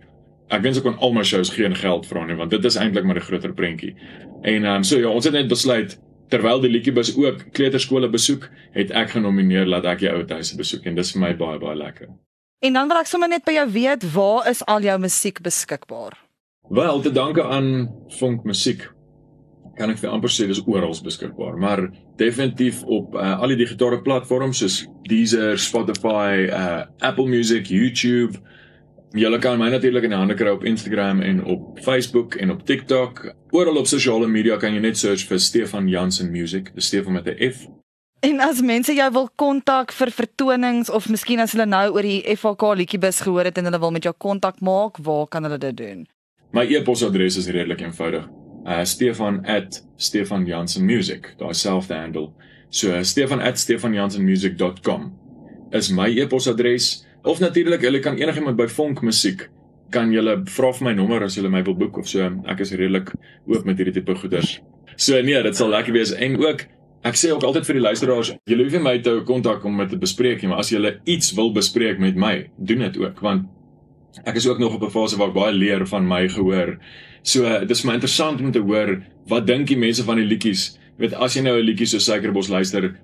Ek 0.50 0.62
wens 0.62 0.78
ek 0.78 0.84
kon 0.84 0.98
al 1.02 1.14
my 1.14 1.24
shows 1.24 1.50
geen 1.50 1.76
geld 1.76 2.06
vra 2.06 2.26
nie 2.26 2.36
want 2.36 2.52
dit 2.52 2.66
is 2.66 2.78
eintlik 2.78 3.06
maar 3.06 3.20
die 3.20 3.28
groter 3.28 3.54
prentjie. 3.54 3.96
En 4.44 4.66
um, 4.66 4.84
so 4.84 5.00
ja 5.00 5.10
ons 5.10 5.26
het 5.26 5.34
net 5.34 5.48
besluit 5.48 5.98
terwyl 6.30 6.62
die 6.62 6.70
liedjiebus 6.70 7.16
ook 7.18 7.52
kleuterskole 7.52 8.10
besoek 8.10 8.50
het 8.74 8.92
ek 8.92 9.10
genomineer 9.10 9.66
laat 9.66 9.86
ek 9.86 10.00
die 10.00 10.12
ou 10.12 10.24
huise 10.24 10.58
besoek 10.58 10.86
en 10.86 10.96
dis 10.96 11.12
vir 11.12 11.22
my 11.22 11.34
baie 11.34 11.60
baie 11.60 11.76
lekker. 11.76 12.08
En 12.62 12.74
dan 12.74 12.88
wil 12.88 12.98
ek 12.98 13.08
sommer 13.08 13.30
net 13.30 13.46
by 13.46 13.52
jou 13.52 13.70
weet 13.72 14.14
waar 14.14 14.48
is 14.50 14.64
al 14.66 14.82
jou 14.82 15.00
musiek 15.00 15.42
beskikbaar 15.42 16.25
Wel, 16.70 17.00
te 17.02 17.12
danke 17.12 17.44
aan 17.44 17.90
Funk 18.10 18.44
Musiek 18.44 18.96
kan 19.76 19.92
ek 19.92 20.00
vir 20.00 20.12
amper 20.14 20.32
sê 20.32 20.48
dis 20.48 20.62
oral 20.66 20.96
beskikbaar, 21.04 21.58
maar 21.60 21.84
definitief 22.20 22.82
op 22.84 23.16
uh, 23.16 23.36
al 23.42 23.54
die 23.54 23.60
digitale 23.64 24.00
platforms 24.06 24.62
soos 24.64 24.82
Deezer, 25.10 25.60
Spotify, 25.60 26.48
uh, 26.48 26.86
Apple 27.04 27.28
Music, 27.30 27.70
YouTube. 27.70 28.40
Jy 29.16 29.32
kan 29.40 29.60
my 29.60 29.70
natuurlik 29.72 30.08
in 30.08 30.12
die 30.12 30.20
hande 30.20 30.36
kry 30.36 30.52
op 30.52 30.66
Instagram 30.68 31.22
en 31.24 31.44
op 31.44 31.80
Facebook 31.84 32.36
en 32.36 32.52
op 32.52 32.66
TikTok. 32.68 33.22
Oral 33.56 33.80
op 33.80 33.88
sosiale 33.88 34.28
media 34.28 34.58
kan 34.60 34.76
jy 34.76 34.82
net 34.84 35.00
search 35.00 35.28
vir 35.30 35.40
Stefan 35.40 35.88
Jansen 35.92 36.32
Music, 36.32 36.74
die 36.76 36.84
Stefan 36.84 37.16
met 37.16 37.28
'n 37.28 37.52
F. 37.52 37.68
En 38.26 38.40
as 38.42 38.62
mense 38.62 38.94
jou 38.94 39.12
wil 39.12 39.30
kontak 39.36 39.92
vir 39.92 40.12
vertonings 40.12 40.90
of 40.90 41.10
miskien 41.10 41.40
as 41.40 41.52
hulle 41.52 41.66
nou 41.66 41.94
oor 41.94 42.02
die 42.02 42.24
FHK 42.36 42.74
liedjiebus 42.76 43.22
gehoor 43.22 43.46
het 43.46 43.58
en 43.58 43.66
hulle 43.70 43.80
wil 43.80 43.92
met 43.92 44.04
jou 44.04 44.16
kontak 44.18 44.60
maak, 44.60 44.98
waar 44.98 45.28
kan 45.28 45.44
hulle 45.44 45.58
dit 45.58 45.78
doen? 45.78 46.08
My 46.56 46.64
e-posadres 46.72 47.36
is 47.36 47.52
redelik 47.52 47.82
eenvoudig. 47.84 48.24
Uh 48.64 48.88
stefan@stefanjansenmusic, 48.88 51.36
daai 51.38 51.54
selfde 51.54 51.94
handle. 51.94 52.34
So 52.70 53.04
stefan@stefanjansenmusic.com 53.04 55.14
is 55.72 55.92
my 55.92 56.20
e-posadres 56.20 57.06
of 57.24 57.40
natuurlik 57.40 57.82
hulle 57.82 58.00
kan 58.00 58.18
enigiemand 58.18 58.56
by 58.56 58.68
Vonk 58.68 59.02
Musiek 59.02 59.50
kan 59.90 60.12
julle 60.12 60.42
vra 60.46 60.74
vir 60.74 60.86
my 60.88 60.94
nommer 60.94 61.24
as 61.24 61.36
julle 61.36 61.50
my 61.50 61.64
wil 61.64 61.76
boek 61.76 61.98
of 61.98 62.08
so. 62.08 62.32
Ek 62.48 62.60
is 62.64 62.72
redelik 62.72 63.12
oop 63.48 63.66
met 63.66 63.78
hierdie 63.78 63.94
tipe 64.00 64.16
goeders. 64.16 64.62
So 64.96 65.22
nee, 65.22 65.44
dit 65.44 65.56
sal 65.56 65.70
lekker 65.70 65.94
wees 65.94 66.14
en 66.14 66.38
ook 66.40 66.62
ek 67.06 67.16
sê 67.20 67.32
ook 67.36 67.44
altyd 67.44 67.66
vir 67.66 67.74
die 67.76 67.84
luisteraars, 67.84 68.34
julle 68.50 68.64
hoef 68.64 68.74
nie 68.74 68.82
my 68.82 69.00
te 69.04 69.22
kontak 69.26 69.66
om 69.66 69.76
met 69.76 69.90
te 69.90 69.98
bespreek 69.98 70.42
nie, 70.42 70.50
maar 70.50 70.60
as 70.64 70.70
julle 70.74 71.00
iets 71.04 71.34
wil 71.38 71.52
bespreek 71.54 72.00
met 72.00 72.16
my, 72.16 72.50
doen 72.58 72.80
dit 72.80 72.98
ook 72.98 73.20
want 73.22 73.46
ek 74.24 74.36
is 74.36 74.48
ook 74.48 74.60
nog 74.60 74.74
op 74.76 74.84
'n 74.84 74.90
fase 74.90 75.18
waar 75.18 75.28
ek 75.28 75.34
baie 75.34 75.54
leer 75.54 75.88
van 75.88 76.08
my 76.08 76.28
gehoor. 76.30 76.78
So 77.22 77.60
dit 77.60 77.72
is 77.72 77.84
my 77.84 77.94
interessant 77.94 78.42
om 78.42 78.52
te 78.52 78.60
hoor 78.60 79.04
wat 79.28 79.48
dink 79.48 79.68
die 79.68 79.78
mense 79.78 80.04
van 80.04 80.16
die 80.16 80.26
liedjies? 80.26 80.78
Jy 80.98 81.08
weet 81.08 81.14
as 81.14 81.34
jy 81.36 81.42
nou 81.42 81.58
'n 81.60 81.66
liedjie 81.66 81.88
so 81.88 81.98
Suikerbos 81.98 82.50
luister, 82.50 82.96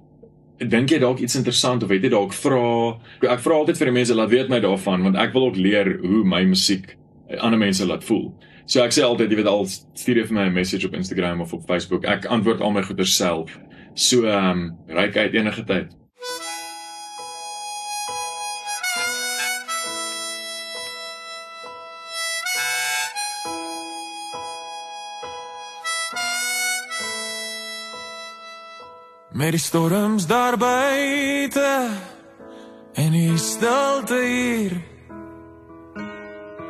dink 0.60 0.90
jy 0.90 1.00
dalk 1.00 1.20
iets 1.20 1.36
interessant 1.36 1.84
of 1.84 1.90
het 1.90 2.04
jy 2.04 2.10
dalk 2.10 2.34
vra? 2.34 2.98
Ek 3.22 3.40
vra 3.40 3.54
altyd 3.54 3.78
vir 3.78 3.86
die 3.86 3.94
mense 3.94 4.14
laat 4.14 4.30
weet 4.30 4.50
my 4.50 4.60
daarvan 4.60 5.04
want 5.04 5.16
ek 5.16 5.34
wil 5.34 5.48
ook 5.48 5.56
leer 5.56 6.00
hoe 6.02 6.24
my 6.24 6.46
musiek 6.46 6.98
ander 7.40 7.60
mense 7.60 7.86
laat 7.86 8.04
voel. 8.04 8.34
So 8.66 8.82
ek 8.84 8.92
sê 8.92 9.04
altyd 9.04 9.32
jy 9.32 9.36
weet 9.36 9.48
al 9.52 9.66
stuur 9.66 10.18
jy 10.18 10.26
vir 10.28 10.34
my 10.34 10.46
'n 10.48 10.54
message 10.54 10.88
op 10.88 10.94
Instagram 10.94 11.42
of 11.42 11.54
op 11.54 11.66
Facebook. 11.66 12.06
Ek 12.06 12.26
antwoord 12.26 12.62
al 12.62 12.72
my 12.72 12.84
goeie 12.84 13.06
self. 13.06 13.60
So 13.96 14.26
ehm 14.26 14.52
um, 14.52 14.78
ryk 14.88 15.18
uit 15.18 15.34
enige 15.34 15.64
tyd. 15.64 16.01
Met 29.42 29.52
die 29.52 29.60
storms 29.60 30.26
daar 30.26 30.58
buite 30.58 31.88
en 32.94 33.12
die 33.12 33.38
stilte 33.38 34.20
hier. 34.22 34.76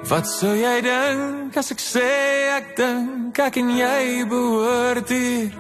Wat 0.07 0.27
sou 0.27 0.53
jy 0.55 0.77
dink 0.85 1.57
as 1.59 1.73
ek 1.75 1.83
sê 1.83 2.07
ek 2.55 2.71
dink 2.79 3.43
ek 3.43 3.59
en 3.59 3.73
jy 3.75 4.23
behoort 4.31 5.11
hier? 5.11 5.51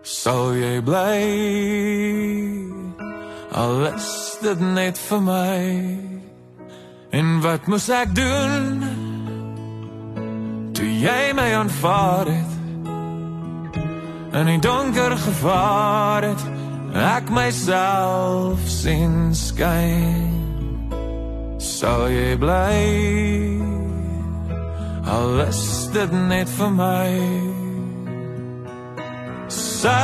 Sou 0.00 0.56
jy 0.56 0.80
bly? 0.88 1.20
Alles 3.52 4.38
dit 4.40 4.66
net 4.72 4.96
vir 5.10 5.24
my. 5.28 5.64
En 7.12 7.40
wat 7.44 7.68
moet 7.68 7.90
ek 7.92 8.14
doen? 8.16 8.86
Toe 10.72 10.94
jy 11.04 11.24
my 11.36 11.52
aanvaar 11.60 12.32
het 12.38 12.57
in 14.38 14.46
die 14.46 14.60
donker 14.62 15.16
gevaar 15.18 16.22
het 16.22 16.42
ek 16.94 17.30
myself 17.30 18.60
sien 18.70 19.34
skyn. 19.34 20.32
Sal 21.58 22.08
jy 22.12 22.36
bly? 22.38 22.78
Alles 25.08 25.90
dit 25.94 26.12
net 26.28 26.48
vir 26.58 26.70
my. 26.76 27.10
Suiker 29.58 29.96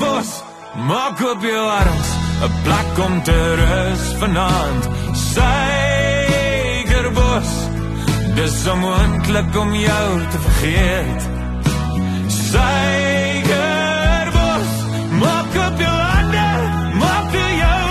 bos 0.00 0.42
maak 0.88 1.18
op 1.32 1.40
jou 1.42 1.64
arms. 1.78 2.10
'n 2.44 2.52
plek 2.62 3.06
om 3.06 3.22
te 3.22 3.54
rus 3.60 4.04
vanaand 4.20 4.84
Suiker 5.32 7.06
bos 7.18 7.52
dis 8.34 8.66
onmoontlik 8.72 9.56
om 9.56 9.74
jou 9.74 10.08
te 10.32 10.38
vergeet 10.46 11.33
Suikerbos, 12.54 13.90
maak 15.18 15.54
op 15.66 15.76
jou 15.82 15.96
hande, 16.08 16.50
maak 17.00 17.26
vir 17.34 17.52
jou. 17.58 17.86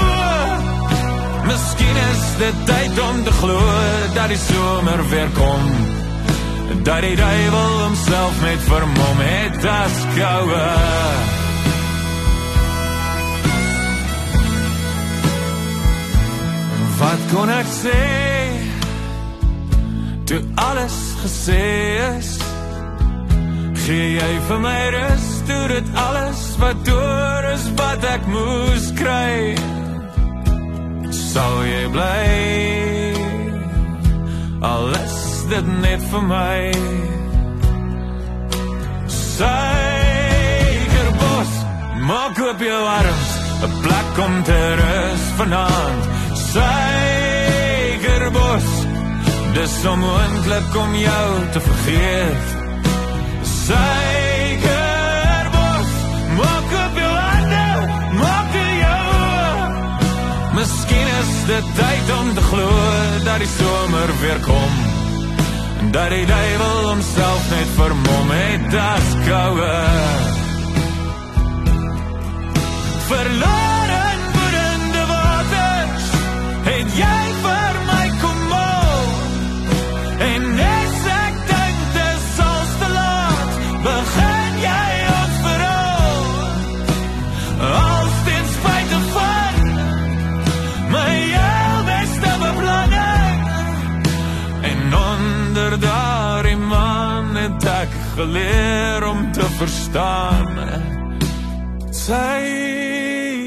Miskien 1.50 1.98
is 2.04 2.24
dit 2.40 2.58
tyd 2.70 2.96
om 3.08 3.18
te 3.26 3.34
glo 3.42 3.60
dat 4.16 4.28
die 4.32 4.40
somer 4.40 5.00
weer 5.10 5.32
kom. 5.36 5.64
Dat 6.88 7.02
die 7.04 7.16
duiwel 7.20 7.74
homself 7.82 8.36
met 8.42 8.62
vermom 8.70 9.20
het 9.28 9.66
as 9.74 9.98
koue. 10.16 10.70
Wat 17.02 17.22
kon 17.34 17.50
ek 17.52 17.68
sê? 17.82 18.00
Toe 20.24 20.42
alles 20.56 20.98
gesê 21.20 21.64
is 22.16 22.43
Gee 23.84 24.16
jy 24.16 24.34
vir 24.48 24.60
my 24.64 24.82
rus 24.96 25.24
toe 25.44 25.64
dit 25.68 25.88
alles 26.00 26.42
wat 26.62 26.86
deur 26.88 27.48
is 27.52 27.66
wat 27.76 28.06
ek 28.14 28.30
moes 28.32 28.86
kry. 28.96 29.56
Sal 31.12 31.58
jy 31.68 31.82
bly? 31.92 32.30
Alles 34.70 35.18
dit 35.52 35.68
net 35.84 36.08
vir 36.14 36.24
my. 36.32 36.62
Suiker 39.20 39.52
bos 41.20 41.54
Maak 42.08 42.40
op 42.54 42.60
jou 42.70 42.82
arms 42.96 43.36
'n 43.68 43.72
plek 43.84 44.26
om 44.30 44.34
te 44.48 44.62
rus 44.80 45.28
vanaand. 45.44 46.04
Suiker 46.48 48.24
bos 48.40 48.68
Dis 49.60 49.76
onmoontlik 49.86 50.70
om 50.88 50.92
jou 50.96 51.30
te 51.52 51.60
vergeet 51.60 52.63
Suikerbos, 53.64 54.72
maak 56.38 56.70
op 56.86 56.94
jou 57.00 57.14
hande, 57.16 57.68
maak 58.20 58.52
jou. 58.80 59.08
Miskien 60.58 61.08
is 61.22 61.32
dit 61.48 61.66
tyd 61.80 62.08
om 62.20 62.28
te 62.34 62.44
glo 62.50 62.70
dat 63.24 63.40
die 63.40 63.52
somer 63.56 64.10
weer 64.20 64.40
kom. 64.44 64.74
Dat 65.96 66.10
die 66.10 66.26
duiwel 66.26 66.88
homself 66.90 67.44
net 67.56 67.70
vermom 67.80 68.30
het 68.36 68.74
as 68.92 69.08
koue. 69.28 69.76
Verlore 73.08 73.63
geleer 98.16 99.08
om 99.08 99.32
te 99.32 99.46
verstaan. 99.58 100.58
Suikerbos, 101.90 103.42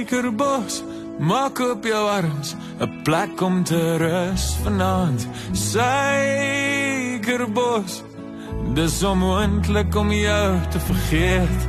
maak 1.18 1.58
op 1.58 1.84
jou 1.84 2.10
arms 2.10 2.54
'n 2.80 3.02
plek 3.02 3.40
om 3.40 3.64
te 3.64 3.96
rus 3.96 4.56
vanaand. 4.62 5.28
Suikerbos, 5.52 5.92
dis 8.74 9.02
onmoontlik 9.02 9.94
om 9.96 10.12
jou 10.12 10.58
te 10.70 10.80
vergeet. 10.80 11.68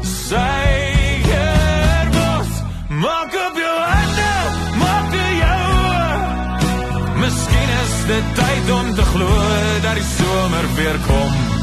Suikerbos, 0.00 0.42
maak 2.88 3.32
op 3.48 3.56
jou 3.64 3.78
hande, 3.94 4.34
maak 4.78 5.12
jou. 5.12 6.18
Miskien 7.20 7.68
is 7.84 8.06
dit 8.06 8.34
tyd 8.34 8.70
om 8.70 8.94
te 8.94 9.02
glo 9.02 9.28
dat 9.82 9.94
die 9.94 10.08
somer 10.18 10.74
weer 10.74 10.98
kom. 11.06 11.53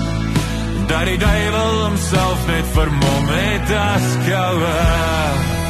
Dat 0.92 1.06
die 1.06 1.18
duiwel 1.18 1.84
homself 1.84 2.48
net 2.48 2.66
vermom 2.74 3.28
het 3.28 3.72
as 3.72 4.08
koue. 4.28 5.61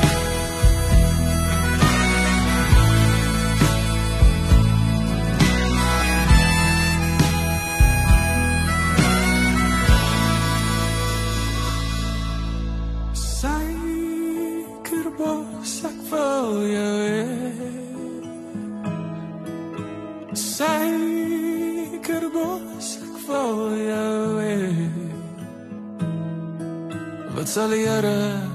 Sal 27.52 27.74
die 27.76 27.84
Here 27.84 28.48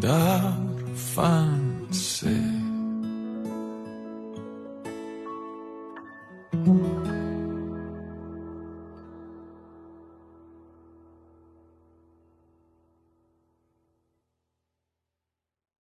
daarvan 0.00 1.49